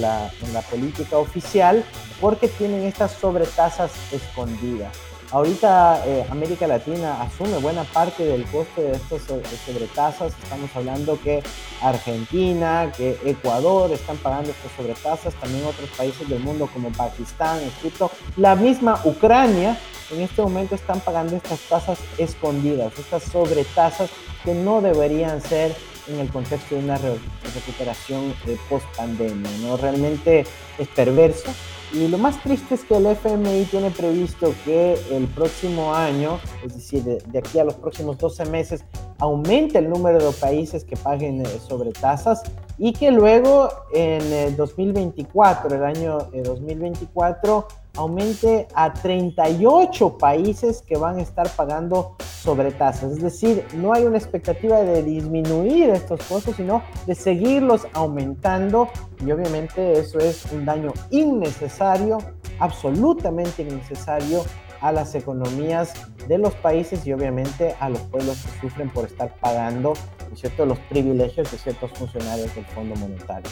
la, 0.00 0.30
política 0.70 1.18
oficial, 1.18 1.84
porque 2.20 2.48
tienen 2.48 2.84
estas 2.84 3.12
sobretasas 3.12 3.90
escondidas. 4.12 4.96
Ahorita 5.32 6.02
eh, 6.06 6.26
América 6.28 6.66
Latina 6.66 7.22
asume 7.22 7.58
buena 7.58 7.84
parte 7.84 8.24
del 8.24 8.44
coste 8.46 8.82
de 8.82 8.92
estas 8.92 9.22
sobretasas. 9.64 10.32
Estamos 10.42 10.70
hablando 10.74 11.20
que 11.20 11.42
Argentina, 11.80 12.92
que 12.96 13.16
Ecuador 13.24 13.92
están 13.92 14.16
pagando 14.16 14.50
estas 14.50 14.72
sobretasas, 14.76 15.32
también 15.34 15.64
otros 15.64 15.88
países 15.90 16.28
del 16.28 16.40
mundo 16.40 16.68
como 16.72 16.90
Pakistán, 16.90 17.60
Egipto, 17.62 18.10
la 18.36 18.56
misma 18.56 19.00
Ucrania 19.04 19.78
en 20.10 20.20
este 20.22 20.42
momento 20.42 20.74
están 20.74 21.00
pagando 21.00 21.36
estas 21.36 21.60
tasas 21.60 21.98
escondidas, 22.18 22.92
estas 22.98 23.22
sobretasas 23.22 24.10
que 24.44 24.54
no 24.54 24.80
deberían 24.80 25.40
ser 25.40 25.76
en 26.12 26.20
el 26.20 26.28
contexto 26.30 26.74
de 26.74 26.84
una 26.84 26.98
recuperación 26.98 28.34
eh, 28.46 28.56
post 28.68 28.86
pandemia. 28.96 29.50
¿no? 29.62 29.76
Realmente 29.76 30.44
es 30.78 30.88
perverso. 30.88 31.50
Y 31.92 32.06
lo 32.06 32.18
más 32.18 32.40
triste 32.40 32.76
es 32.76 32.84
que 32.84 32.96
el 32.96 33.06
FMI 33.06 33.64
tiene 33.64 33.90
previsto 33.90 34.54
que 34.64 34.96
el 35.10 35.26
próximo 35.26 35.92
año, 35.92 36.38
es 36.64 36.74
decir, 36.74 37.02
de, 37.02 37.38
aquí 37.38 37.58
a 37.58 37.64
los 37.64 37.74
próximos 37.74 38.16
12 38.16 38.44
meses, 38.46 38.84
aumente 39.18 39.78
el 39.78 39.90
número 39.90 40.24
de 40.24 40.32
países 40.32 40.84
que 40.84 40.96
paguen 40.96 41.44
eh, 41.44 41.48
sobre 41.66 41.90
tasas 41.90 42.42
y 42.78 42.92
que 42.92 43.10
luego 43.10 43.70
en 43.92 44.56
2024, 44.56 45.76
el 45.76 45.84
año 45.84 46.18
2024, 46.32 47.66
eh, 47.68 47.79
aumente 48.00 48.66
a 48.74 48.92
38 48.92 50.16
países 50.16 50.82
que 50.82 50.96
van 50.96 51.18
a 51.18 51.22
estar 51.22 51.48
pagando 51.50 52.16
sobre 52.42 52.72
tasas. 52.72 53.12
Es 53.12 53.22
decir, 53.22 53.66
no 53.74 53.92
hay 53.92 54.04
una 54.04 54.16
expectativa 54.16 54.80
de 54.80 55.02
disminuir 55.02 55.90
estos 55.90 56.22
costos, 56.24 56.56
sino 56.56 56.82
de 57.06 57.14
seguirlos 57.14 57.86
aumentando 57.92 58.88
y 59.24 59.30
obviamente 59.30 59.92
eso 59.92 60.18
es 60.18 60.46
un 60.50 60.64
daño 60.64 60.92
innecesario, 61.10 62.18
absolutamente 62.58 63.62
innecesario 63.62 64.44
a 64.80 64.92
las 64.92 65.14
economías 65.14 65.92
de 66.26 66.38
los 66.38 66.54
países 66.54 67.06
y 67.06 67.12
obviamente 67.12 67.76
a 67.80 67.90
los 67.90 68.00
pueblos 68.00 68.38
que 68.42 68.60
sufren 68.60 68.88
por 68.88 69.04
estar 69.04 69.34
pagando 69.40 69.92
¿cierto? 70.34 70.64
los 70.64 70.78
privilegios 70.78 71.50
de 71.50 71.58
ciertos 71.58 71.90
funcionarios 71.92 72.54
del 72.54 72.64
Fondo 72.66 72.96
Monetario. 72.96 73.50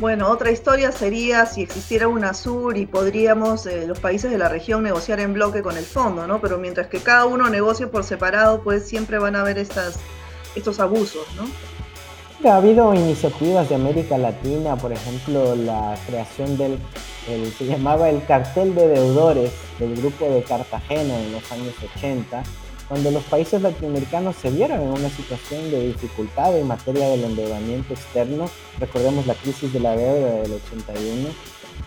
Bueno, 0.00 0.30
otra 0.30 0.50
historia 0.50 0.92
sería 0.92 1.44
si 1.44 1.60
existiera 1.60 2.08
una 2.08 2.32
sur 2.32 2.78
y 2.78 2.86
podríamos 2.86 3.66
eh, 3.66 3.86
los 3.86 4.00
países 4.00 4.30
de 4.30 4.38
la 4.38 4.48
región 4.48 4.82
negociar 4.82 5.20
en 5.20 5.34
bloque 5.34 5.60
con 5.60 5.76
el 5.76 5.84
fondo, 5.84 6.26
¿no? 6.26 6.40
Pero 6.40 6.56
mientras 6.56 6.86
que 6.86 7.00
cada 7.00 7.26
uno 7.26 7.50
negocie 7.50 7.86
por 7.86 8.02
separado, 8.02 8.62
pues 8.62 8.88
siempre 8.88 9.18
van 9.18 9.36
a 9.36 9.42
haber 9.42 9.58
estas, 9.58 9.98
estos 10.54 10.80
abusos, 10.80 11.26
¿no? 11.36 12.50
Ha 12.50 12.56
habido 12.56 12.94
iniciativas 12.94 13.68
de 13.68 13.74
América 13.74 14.16
Latina, 14.16 14.74
por 14.74 14.90
ejemplo, 14.90 15.54
la 15.54 15.94
creación 16.06 16.56
del, 16.56 16.78
se 17.58 17.66
llamaba 17.66 18.08
el 18.08 18.24
cartel 18.24 18.74
de 18.74 18.88
deudores 18.88 19.52
del 19.78 19.94
grupo 19.96 20.24
de 20.24 20.42
Cartagena 20.42 21.20
en 21.20 21.32
los 21.32 21.52
años 21.52 21.74
80, 21.96 22.42
cuando 22.90 23.12
los 23.12 23.22
países 23.22 23.62
latinoamericanos 23.62 24.34
se 24.34 24.50
vieron 24.50 24.80
en 24.80 24.88
una 24.88 25.08
situación 25.10 25.70
de 25.70 25.86
dificultad 25.86 26.58
en 26.58 26.66
materia 26.66 27.08
del 27.10 27.22
endeudamiento 27.22 27.94
externo, 27.94 28.50
recordemos 28.80 29.28
la 29.28 29.34
crisis 29.34 29.72
de 29.72 29.78
la 29.78 29.94
deuda 29.94 30.42
del 30.42 30.54
81, 30.54 31.28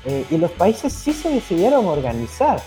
eh, 0.05 0.25
y 0.31 0.37
los 0.37 0.49
países 0.51 0.93
sí 0.93 1.11
se 1.11 1.29
decidieron 1.29 1.87
organizar. 1.87 2.61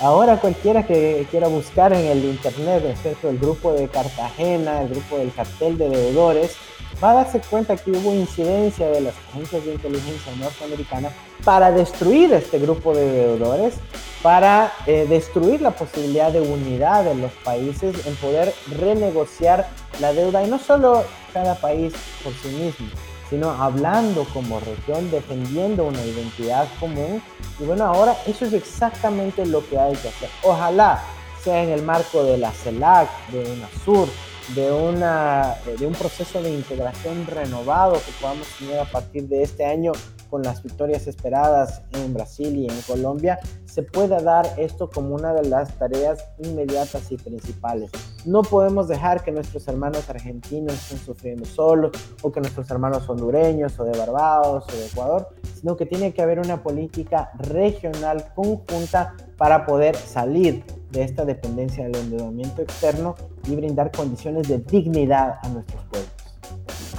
Ahora 0.00 0.40
cualquiera 0.40 0.86
que 0.86 1.26
quiera 1.30 1.48
buscar 1.48 1.92
en 1.92 2.06
el 2.06 2.24
internet, 2.24 2.96
el 3.24 3.38
grupo 3.38 3.72
de 3.72 3.88
Cartagena, 3.88 4.82
el 4.82 4.90
grupo 4.90 5.18
del 5.18 5.32
cartel 5.32 5.76
de 5.76 5.88
deudores, 5.88 6.56
va 7.02 7.10
a 7.10 7.14
darse 7.14 7.40
cuenta 7.40 7.76
que 7.76 7.90
hubo 7.90 8.14
incidencia 8.14 8.88
de 8.88 9.00
las 9.00 9.14
agencias 9.30 9.64
de 9.64 9.74
inteligencia 9.74 10.32
norteamericanas 10.36 11.12
para 11.44 11.72
destruir 11.72 12.32
este 12.32 12.58
grupo 12.58 12.94
de 12.94 13.10
deudores 13.10 13.74
para 14.22 14.72
eh, 14.86 15.06
destruir 15.08 15.60
la 15.60 15.70
posibilidad 15.70 16.32
de 16.32 16.40
unidad 16.40 17.04
de 17.04 17.14
los 17.14 17.30
países 17.44 18.06
en 18.06 18.14
poder 18.16 18.52
renegociar 18.78 19.68
la 20.00 20.12
deuda 20.12 20.44
y 20.44 20.50
no 20.50 20.58
solo 20.58 21.04
cada 21.32 21.54
país 21.54 21.92
por 22.24 22.32
sí 22.34 22.48
mismo, 22.48 22.86
sino 23.30 23.50
hablando 23.50 24.24
como 24.32 24.60
región, 24.60 25.10
defendiendo 25.10 25.84
una 25.84 26.02
identidad 26.04 26.66
común. 26.80 27.22
Y 27.58 27.64
bueno, 27.64 27.84
ahora 27.84 28.16
eso 28.26 28.46
es 28.46 28.52
exactamente 28.52 29.44
lo 29.46 29.66
que 29.68 29.78
hay 29.78 29.94
que 29.96 30.08
hacer. 30.08 30.30
Ojalá 30.42 31.02
sea 31.42 31.62
en 31.62 31.70
el 31.70 31.82
marco 31.82 32.24
de 32.24 32.38
la 32.38 32.50
CELAC, 32.50 33.08
de 33.28 33.52
UNASUR, 33.52 34.08
de, 34.54 34.72
una, 34.72 35.56
de 35.78 35.86
un 35.86 35.92
proceso 35.92 36.42
de 36.42 36.50
integración 36.50 37.26
renovado 37.26 37.94
que 37.94 38.12
podamos 38.20 38.46
tener 38.58 38.80
a 38.80 38.84
partir 38.84 39.24
de 39.24 39.42
este 39.42 39.64
año 39.64 39.92
con 40.30 40.42
las 40.42 40.62
victorias 40.62 41.06
esperadas 41.06 41.82
en 41.92 42.14
Brasil 42.14 42.56
y 42.56 42.66
en 42.66 42.80
Colombia, 42.82 43.38
se 43.64 43.82
pueda 43.82 44.20
dar 44.20 44.46
esto 44.56 44.90
como 44.90 45.14
una 45.14 45.32
de 45.32 45.48
las 45.48 45.78
tareas 45.78 46.24
inmediatas 46.38 47.10
y 47.10 47.16
principales. 47.16 47.90
No 48.24 48.42
podemos 48.42 48.88
dejar 48.88 49.22
que 49.22 49.30
nuestros 49.30 49.66
hermanos 49.68 50.08
argentinos 50.10 50.74
estén 50.74 50.98
sufriendo 50.98 51.44
solos 51.44 51.92
o 52.22 52.32
que 52.32 52.40
nuestros 52.40 52.70
hermanos 52.70 53.08
hondureños 53.08 53.78
o 53.78 53.84
de 53.84 53.98
Barbados 53.98 54.64
o 54.68 54.76
de 54.76 54.86
Ecuador, 54.86 55.28
sino 55.54 55.76
que 55.76 55.86
tiene 55.86 56.12
que 56.12 56.22
haber 56.22 56.38
una 56.40 56.62
política 56.62 57.30
regional 57.38 58.32
conjunta 58.34 59.14
para 59.36 59.64
poder 59.66 59.96
salir 59.96 60.64
de 60.90 61.02
esta 61.02 61.24
dependencia 61.24 61.84
del 61.84 61.96
endeudamiento 61.96 62.62
externo 62.62 63.14
y 63.46 63.54
brindar 63.54 63.90
condiciones 63.90 64.48
de 64.48 64.58
dignidad 64.58 65.38
a 65.42 65.48
nuestros 65.48 65.82
pueblos. 65.84 66.17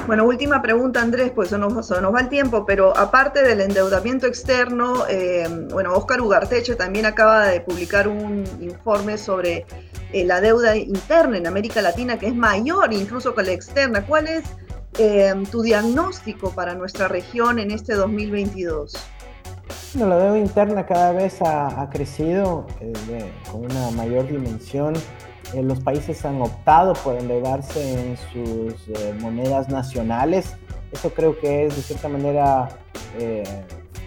Bueno, 0.09 0.25
última 0.25 0.59
pregunta, 0.59 1.03
Andrés, 1.03 1.31
pues 1.35 1.49
se 1.49 1.57
nos, 1.59 1.71
nos 1.71 1.87
va 1.87 2.19
el 2.19 2.29
tiempo, 2.29 2.65
pero 2.65 2.97
aparte 2.97 3.43
del 3.43 3.61
endeudamiento 3.61 4.25
externo, 4.25 5.05
eh, 5.07 5.47
bueno, 5.69 5.93
Oscar 5.93 6.19
Ugarteche 6.19 6.73
también 6.73 7.05
acaba 7.05 7.45
de 7.45 7.61
publicar 7.61 8.07
un 8.07 8.43
informe 8.59 9.19
sobre 9.19 9.67
eh, 10.11 10.25
la 10.25 10.41
deuda 10.41 10.75
interna 10.75 11.37
en 11.37 11.45
América 11.45 11.83
Latina, 11.83 12.17
que 12.17 12.25
es 12.25 12.33
mayor 12.33 12.91
incluso 12.91 13.35
que 13.35 13.43
la 13.43 13.51
externa. 13.51 14.03
¿Cuál 14.03 14.25
es 14.29 14.45
eh, 14.97 15.31
tu 15.51 15.61
diagnóstico 15.61 16.49
para 16.55 16.73
nuestra 16.73 17.07
región 17.07 17.59
en 17.59 17.69
este 17.69 17.93
2022? 17.93 18.93
Bueno, 19.93 20.09
la 20.09 20.23
deuda 20.23 20.39
interna 20.39 20.87
cada 20.87 21.11
vez 21.11 21.37
ha 21.43 21.87
crecido 21.93 22.65
con 23.51 23.63
una 23.63 23.91
mayor 23.91 24.27
dimensión 24.27 24.95
eh, 25.53 25.63
los 25.63 25.79
países 25.79 26.23
han 26.25 26.41
optado 26.41 26.93
por 26.93 27.15
endeudarse 27.15 27.93
en 27.93 28.17
sus 28.17 28.87
eh, 28.87 29.13
monedas 29.19 29.69
nacionales. 29.69 30.55
Eso 30.91 31.11
creo 31.11 31.39
que 31.39 31.65
es 31.65 31.75
de 31.75 31.81
cierta 31.81 32.07
manera 32.07 32.69
eh, 33.17 33.43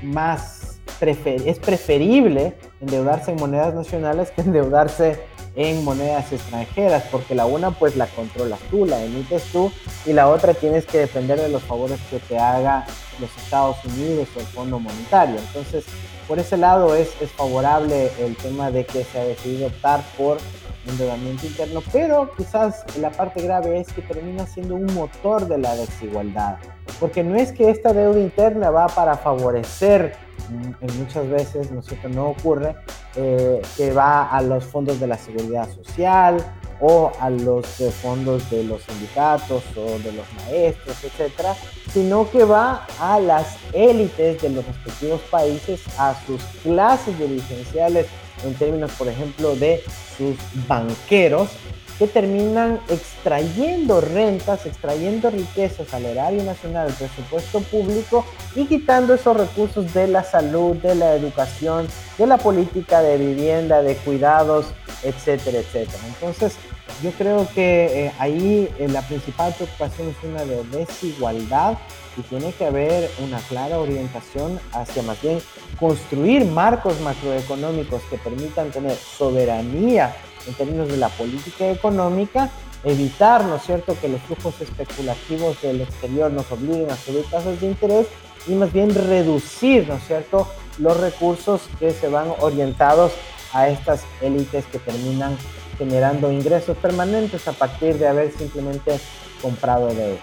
más 0.02 0.72
es 1.02 1.59
preferible 1.59 2.55
endeudarse 2.81 3.33
en 3.33 3.37
monedas 3.37 3.74
nacionales 3.74 4.31
que 4.31 4.42
endeudarse 4.42 5.18
en 5.57 5.85
monedas 5.85 6.33
extranjeras, 6.33 7.02
porque 7.11 7.35
la 7.35 7.44
una 7.44 7.72
pues 7.72 7.96
la 7.96 8.07
controlas 8.07 8.61
tú, 8.70 8.87
la 8.87 9.02
emites 9.02 9.42
tú, 9.52 9.72
y 10.07 10.12
la 10.12 10.28
otra 10.28 10.55
tienes 10.55 10.87
que 10.87 10.98
depender 10.98 11.40
de 11.40 11.48
los 11.48 11.62
favores 11.62 11.98
que 12.09 12.20
te 12.20 12.38
haga 12.38 12.87
los 13.20 13.31
Estados 13.37 13.85
Unidos 13.85 14.28
o 14.37 14.40
el 14.40 14.46
Fondo 14.46 14.78
Monetario. 14.78 15.38
Entonces, 15.38 15.85
por 16.26 16.38
ese 16.38 16.57
lado 16.57 16.94
es, 16.94 17.11
es 17.20 17.31
favorable 17.33 18.11
el 18.20 18.37
tema 18.37 18.70
de 18.70 18.87
que 18.87 19.05
se 19.05 19.18
ha 19.18 19.24
decidido 19.24 19.66
optar 19.66 20.02
por 20.16 20.38
endeudamiento 20.86 21.46
interno, 21.46 21.82
pero 21.92 22.30
quizás 22.36 22.84
la 22.98 23.10
parte 23.10 23.42
grave 23.42 23.80
es 23.80 23.92
que 23.92 24.02
termina 24.02 24.46
siendo 24.46 24.74
un 24.74 24.86
motor 24.94 25.46
de 25.46 25.58
la 25.58 25.74
desigualdad, 25.76 26.56
porque 26.98 27.22
no 27.22 27.36
es 27.36 27.52
que 27.52 27.70
esta 27.70 27.92
deuda 27.92 28.20
interna 28.20 28.70
va 28.70 28.86
para 28.86 29.16
favorecer, 29.16 30.14
mm, 30.48 30.84
en 30.84 30.98
muchas 30.98 31.28
veces, 31.28 31.70
¿no 31.70 31.82
no 32.08 32.30
ocurre, 32.30 32.74
eh, 33.14 33.62
que 33.76 33.92
va 33.92 34.28
a 34.28 34.42
los 34.42 34.64
fondos 34.64 34.98
de 34.98 35.06
la 35.06 35.18
seguridad 35.18 35.68
social 35.70 36.44
o 36.80 37.12
a 37.20 37.30
los 37.30 37.80
eh, 37.80 37.90
fondos 37.92 38.50
de 38.50 38.64
los 38.64 38.82
sindicatos 38.82 39.62
o 39.76 39.98
de 40.00 40.12
los 40.12 40.26
maestros, 40.34 41.04
etcétera, 41.04 41.54
sino 41.92 42.28
que 42.28 42.42
va 42.42 42.86
a 42.98 43.20
las 43.20 43.56
élites 43.72 44.42
de 44.42 44.50
los 44.50 44.66
respectivos 44.66 45.20
países, 45.30 45.80
a 45.98 46.14
sus 46.26 46.42
clases 46.62 47.16
dirigenciales 47.18 48.06
en 48.44 48.55
términos, 48.55 48.92
por 48.92 49.09
ejemplo, 49.09 49.55
de 49.57 49.83
sus 50.16 50.37
banqueros, 50.66 51.50
que 51.98 52.07
terminan 52.07 52.81
extrayendo 52.88 54.00
rentas, 54.00 54.66
extrayendo 54.66 55.31
riquezas 55.31 55.92
al 55.94 56.07
erario 56.07 56.42
nacional, 56.42 56.88
al 56.88 56.94
presupuesto 56.94 57.61
público 57.61 58.24
y 58.57 58.66
quitando 58.66 59.14
esos 59.14 59.37
recursos 59.37 59.92
de 59.94 60.09
la 60.09 60.24
salud, 60.24 60.74
de 60.76 60.94
la 60.94 61.14
educación, 61.14 61.87
de 62.18 62.26
la 62.26 62.38
política 62.38 63.02
de 63.02 63.18
vivienda, 63.18 63.83
de 63.83 63.94
cuidados, 63.96 64.66
etcétera, 65.02 65.59
etcétera. 65.59 66.02
Entonces, 66.09 66.57
yo 67.02 67.11
creo 67.12 67.48
que 67.55 68.07
eh, 68.07 68.12
ahí 68.18 68.68
eh, 68.78 68.88
la 68.88 69.02
principal 69.02 69.55
preocupación 69.55 70.09
es 70.09 70.16
una 70.22 70.44
de 70.44 70.62
desigualdad 70.64 71.78
y 72.16 72.22
tiene 72.22 72.52
que 72.52 72.66
haber 72.66 73.11
una 73.24 73.38
clara 73.40 73.78
orientación 73.78 74.61
hacia 74.72 75.02
más 75.02 75.20
bien 75.22 75.40
construir 75.78 76.44
marcos 76.44 77.00
macroeconómicos 77.00 78.02
que 78.11 78.18
permitan 78.18 78.70
tener 78.70 78.96
soberanía 78.96 80.14
en 80.46 80.55
términos 80.55 80.88
de 80.88 80.96
la 80.96 81.09
política 81.09 81.70
económica, 81.70 82.50
evitar, 82.85 83.44
¿no 83.44 83.57
es 83.57 83.62
cierto?, 83.62 83.96
que 84.00 84.09
los 84.09 84.20
flujos 84.22 84.61
especulativos 84.61 85.61
del 85.62 85.81
exterior 85.81 86.31
nos 86.31 86.50
obliguen 86.50 86.90
a 86.90 86.96
subir 86.96 87.24
tasas 87.31 87.61
de 87.61 87.68
interés 87.68 88.07
y 88.46 88.52
más 88.52 88.72
bien 88.72 88.94
reducir, 88.94 89.88
¿no 89.88 89.94
es 89.94 90.07
cierto?, 90.07 90.48
los 90.78 90.98
recursos 90.98 91.62
que 91.78 91.92
se 91.92 92.09
van 92.09 92.33
orientados 92.40 93.12
a 93.52 93.68
estas 93.68 94.02
élites 94.20 94.64
que 94.66 94.78
terminan 94.78 95.37
generando 95.78 96.30
ingresos 96.30 96.76
permanentes 96.78 97.46
a 97.48 97.52
partir 97.52 97.98
de 97.98 98.08
haber 98.08 98.32
simplemente 98.32 98.98
comprado 99.40 99.88
de 99.88 100.18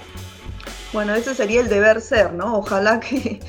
Bueno, 0.94 1.14
ese 1.16 1.36
sería 1.36 1.62
el 1.62 1.70
deber 1.70 2.02
ser, 2.02 2.34
¿no? 2.34 2.58
Ojalá 2.58 3.00
que, 3.00 3.40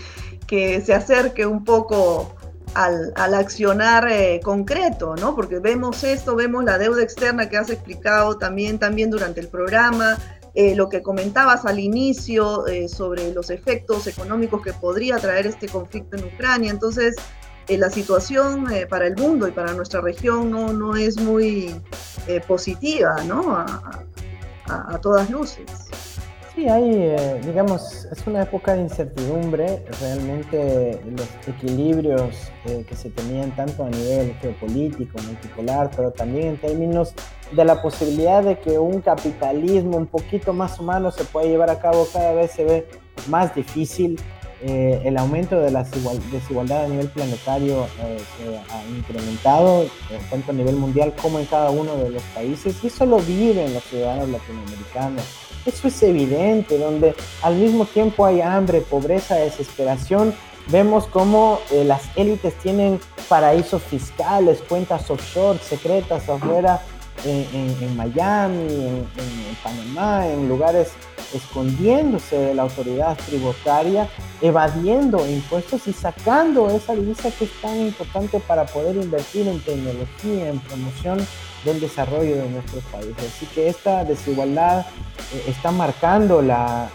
que 0.46 0.80
se 0.80 0.94
acerque 0.94 1.46
un 1.46 1.64
poco 1.64 2.34
al, 2.74 3.12
al 3.16 3.34
accionar 3.34 4.08
eh, 4.10 4.40
concreto, 4.42 5.16
¿no? 5.16 5.34
Porque 5.34 5.58
vemos 5.58 6.04
esto, 6.04 6.34
vemos 6.36 6.64
la 6.64 6.78
deuda 6.78 7.02
externa 7.02 7.48
que 7.48 7.56
has 7.56 7.70
explicado 7.70 8.38
también, 8.38 8.78
también 8.78 9.10
durante 9.10 9.40
el 9.40 9.48
programa, 9.48 10.18
eh, 10.54 10.74
lo 10.74 10.88
que 10.88 11.02
comentabas 11.02 11.64
al 11.64 11.78
inicio 11.78 12.66
eh, 12.66 12.88
sobre 12.88 13.32
los 13.32 13.50
efectos 13.50 14.06
económicos 14.06 14.62
que 14.62 14.72
podría 14.72 15.16
traer 15.18 15.46
este 15.46 15.68
conflicto 15.68 16.16
en 16.16 16.24
Ucrania. 16.24 16.70
Entonces, 16.70 17.14
la 17.76 17.90
situación 17.90 18.66
para 18.88 19.06
el 19.06 19.16
mundo 19.16 19.46
y 19.48 19.52
para 19.52 19.72
nuestra 19.72 20.00
región 20.00 20.50
no, 20.50 20.72
no 20.72 20.96
es 20.96 21.18
muy 21.20 21.74
positiva, 22.46 23.22
¿no? 23.24 23.54
A, 23.56 23.64
a, 24.66 24.94
a 24.94 25.00
todas 25.00 25.30
luces. 25.30 25.90
Sí, 26.54 26.68
hay, 26.68 26.90
eh, 26.92 27.40
digamos, 27.44 28.06
es 28.10 28.26
una 28.26 28.42
época 28.42 28.74
de 28.74 28.82
incertidumbre. 28.82 29.84
Realmente 30.00 31.00
los 31.16 31.28
equilibrios 31.46 32.36
eh, 32.66 32.84
que 32.88 32.96
se 32.96 33.08
tenían 33.10 33.54
tanto 33.54 33.84
a 33.84 33.88
nivel 33.88 34.34
geopolítico, 34.40 35.16
multipolar, 35.22 35.90
pero 35.94 36.10
también 36.10 36.48
en 36.48 36.56
términos 36.58 37.14
de 37.52 37.64
la 37.64 37.80
posibilidad 37.80 38.42
de 38.42 38.58
que 38.58 38.78
un 38.78 39.00
capitalismo 39.00 39.96
un 39.96 40.06
poquito 40.06 40.52
más 40.52 40.80
humano 40.80 41.12
se 41.12 41.24
pueda 41.24 41.46
llevar 41.46 41.70
a 41.70 41.78
cabo 41.78 42.06
cada 42.12 42.32
vez 42.32 42.50
se 42.50 42.64
ve 42.64 42.88
más 43.28 43.54
difícil. 43.54 44.20
Eh, 44.62 45.00
el 45.04 45.16
aumento 45.16 45.58
de 45.58 45.70
la 45.70 45.84
desigualdad 46.30 46.84
a 46.84 46.88
nivel 46.88 47.08
planetario 47.08 47.86
se 47.96 48.58
ha 48.58 48.84
incrementado, 48.86 49.86
tanto 50.28 50.50
a 50.50 50.54
nivel 50.54 50.76
mundial 50.76 51.14
como 51.20 51.38
en 51.38 51.46
cada 51.46 51.70
uno 51.70 51.96
de 51.96 52.10
los 52.10 52.22
países, 52.34 52.76
y 52.82 52.88
eso 52.88 53.06
lo 53.06 53.18
viven 53.20 53.72
los 53.72 53.82
ciudadanos 53.84 54.28
latinoamericanos 54.28 55.24
eso 55.66 55.88
es 55.88 56.02
evidente, 56.02 56.78
donde 56.78 57.14
al 57.42 57.56
mismo 57.56 57.84
tiempo 57.84 58.24
hay 58.24 58.40
hambre, 58.40 58.80
pobreza, 58.80 59.36
desesperación. 59.36 60.34
Vemos 60.68 61.06
cómo 61.06 61.60
eh, 61.70 61.84
las 61.84 62.02
élites 62.16 62.54
tienen 62.54 63.00
paraísos 63.28 63.82
fiscales, 63.82 64.62
cuentas 64.68 65.10
offshore, 65.10 65.58
secretas 65.58 66.28
afuera, 66.28 66.80
en, 67.24 67.96
Miami, 67.96 68.66
en, 68.68 69.06
Panamá, 69.62 70.26
en 70.26 70.48
lugares 70.48 70.92
escondiéndose 71.34 72.36
de 72.36 72.54
la 72.54 72.62
autoridad 72.62 73.16
tributaria, 73.26 74.08
evadiendo 74.40 75.28
impuestos 75.28 75.86
y 75.86 75.92
sacando 75.92 76.70
esa 76.70 76.94
divisa 76.94 77.30
que 77.30 77.44
es 77.44 77.60
tan 77.60 77.78
importante 77.78 78.40
para 78.40 78.66
poder 78.66 78.96
invertir 78.96 79.46
en 79.46 79.60
tecnología, 79.60 80.48
en 80.48 80.58
promoción 80.60 81.18
del 81.64 81.80
desarrollo 81.80 82.36
de 82.36 82.48
nuestros 82.48 82.82
países. 82.84 83.16
Así 83.18 83.46
que 83.46 83.68
esta 83.68 84.04
desigualdad 84.04 84.86
eh, 85.34 85.44
está 85.48 85.70
marcando 85.70 86.42
la, 86.42 86.88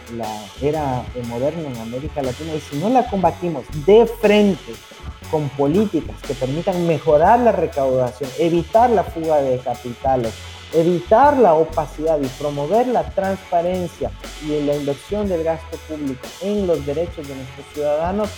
era 0.62 1.04
moderna 1.28 1.69
en 1.69 1.78
América 1.78 2.21
Latina 2.21 2.54
y 2.56 2.60
si 2.60 2.78
no 2.78 2.89
la 2.89 3.08
combatimos 3.08 3.63
de 3.86 4.06
frente 4.06 4.73
con 5.32 5.49
políticas 5.49 6.15
que 6.28 6.34
permitan 6.34 6.86
mejorar 6.88 7.39
la 7.39 7.51
recaudación, 7.51 8.30
evitar 8.39 8.89
la 8.89 9.04
fuga 9.04 9.41
de 9.41 9.58
capitales, 9.60 10.34
evitar 10.73 11.38
la 11.38 11.54
opacidad 11.54 12.19
y 12.21 12.28
promover 12.28 12.88
la 12.88 13.04
transparencia 13.10 14.12
y 14.45 14.62
la 14.62 14.75
inversión 14.75 15.28
del 15.28 15.43
gasto 15.43 15.78
público 15.88 16.28
en 16.41 16.67
los 16.67 16.86
derechos 16.86 17.28
de 17.28 17.36
nuestros 17.36 17.65
ciudadanos, 17.73 18.30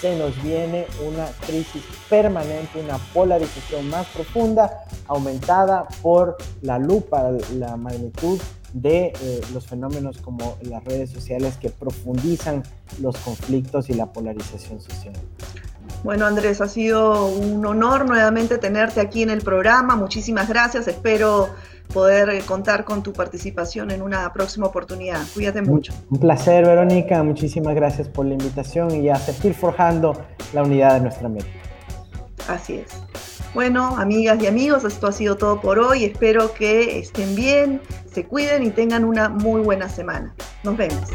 se 0.00 0.16
nos 0.16 0.40
viene 0.42 0.86
una 1.06 1.26
crisis 1.46 1.82
permanente, 2.08 2.80
una 2.80 2.98
polarización 3.12 3.88
más 3.88 4.06
profunda, 4.08 4.84
aumentada 5.06 5.86
por 6.02 6.36
la 6.62 6.78
lupa, 6.78 7.30
la 7.56 7.76
magnitud 7.76 8.40
de 8.72 9.12
eh, 9.20 9.40
los 9.52 9.66
fenómenos 9.66 10.18
como 10.18 10.58
las 10.62 10.82
redes 10.84 11.10
sociales 11.10 11.56
que 11.56 11.70
profundizan 11.70 12.64
los 13.00 13.16
conflictos 13.18 13.88
y 13.88 13.94
la 13.94 14.06
polarización 14.06 14.80
social. 14.80 15.14
Bueno, 16.02 16.26
Andrés, 16.26 16.60
ha 16.60 16.68
sido 16.68 17.26
un 17.26 17.64
honor 17.64 18.06
nuevamente 18.06 18.58
tenerte 18.58 19.00
aquí 19.00 19.22
en 19.22 19.30
el 19.30 19.42
programa. 19.42 19.96
Muchísimas 19.96 20.48
gracias. 20.48 20.86
Espero 20.88 21.48
poder 21.92 22.42
contar 22.44 22.84
con 22.84 23.02
tu 23.02 23.12
participación 23.12 23.90
en 23.90 24.02
una 24.02 24.32
próxima 24.32 24.66
oportunidad. 24.66 25.20
Cuídate 25.34 25.62
mucho. 25.62 25.92
Un 26.10 26.18
placer, 26.18 26.64
Verónica. 26.64 27.22
Muchísimas 27.22 27.74
gracias 27.74 28.08
por 28.08 28.26
la 28.26 28.34
invitación 28.34 28.90
y 28.94 29.08
a 29.08 29.16
seguir 29.16 29.54
forjando 29.54 30.12
la 30.52 30.62
unidad 30.62 30.94
de 30.94 31.00
nuestra 31.00 31.26
América. 31.26 31.50
Así 32.48 32.74
es. 32.74 33.04
Bueno, 33.54 33.96
amigas 33.98 34.42
y 34.42 34.48
amigos, 34.48 34.84
esto 34.84 35.06
ha 35.06 35.12
sido 35.12 35.36
todo 35.36 35.60
por 35.60 35.78
hoy. 35.78 36.04
Espero 36.04 36.52
que 36.52 36.98
estén 36.98 37.36
bien, 37.36 37.80
se 38.12 38.24
cuiden 38.24 38.64
y 38.64 38.70
tengan 38.70 39.04
una 39.04 39.28
muy 39.28 39.60
buena 39.60 39.88
semana. 39.88 40.34
Nos 40.64 40.76
vemos. 40.76 41.08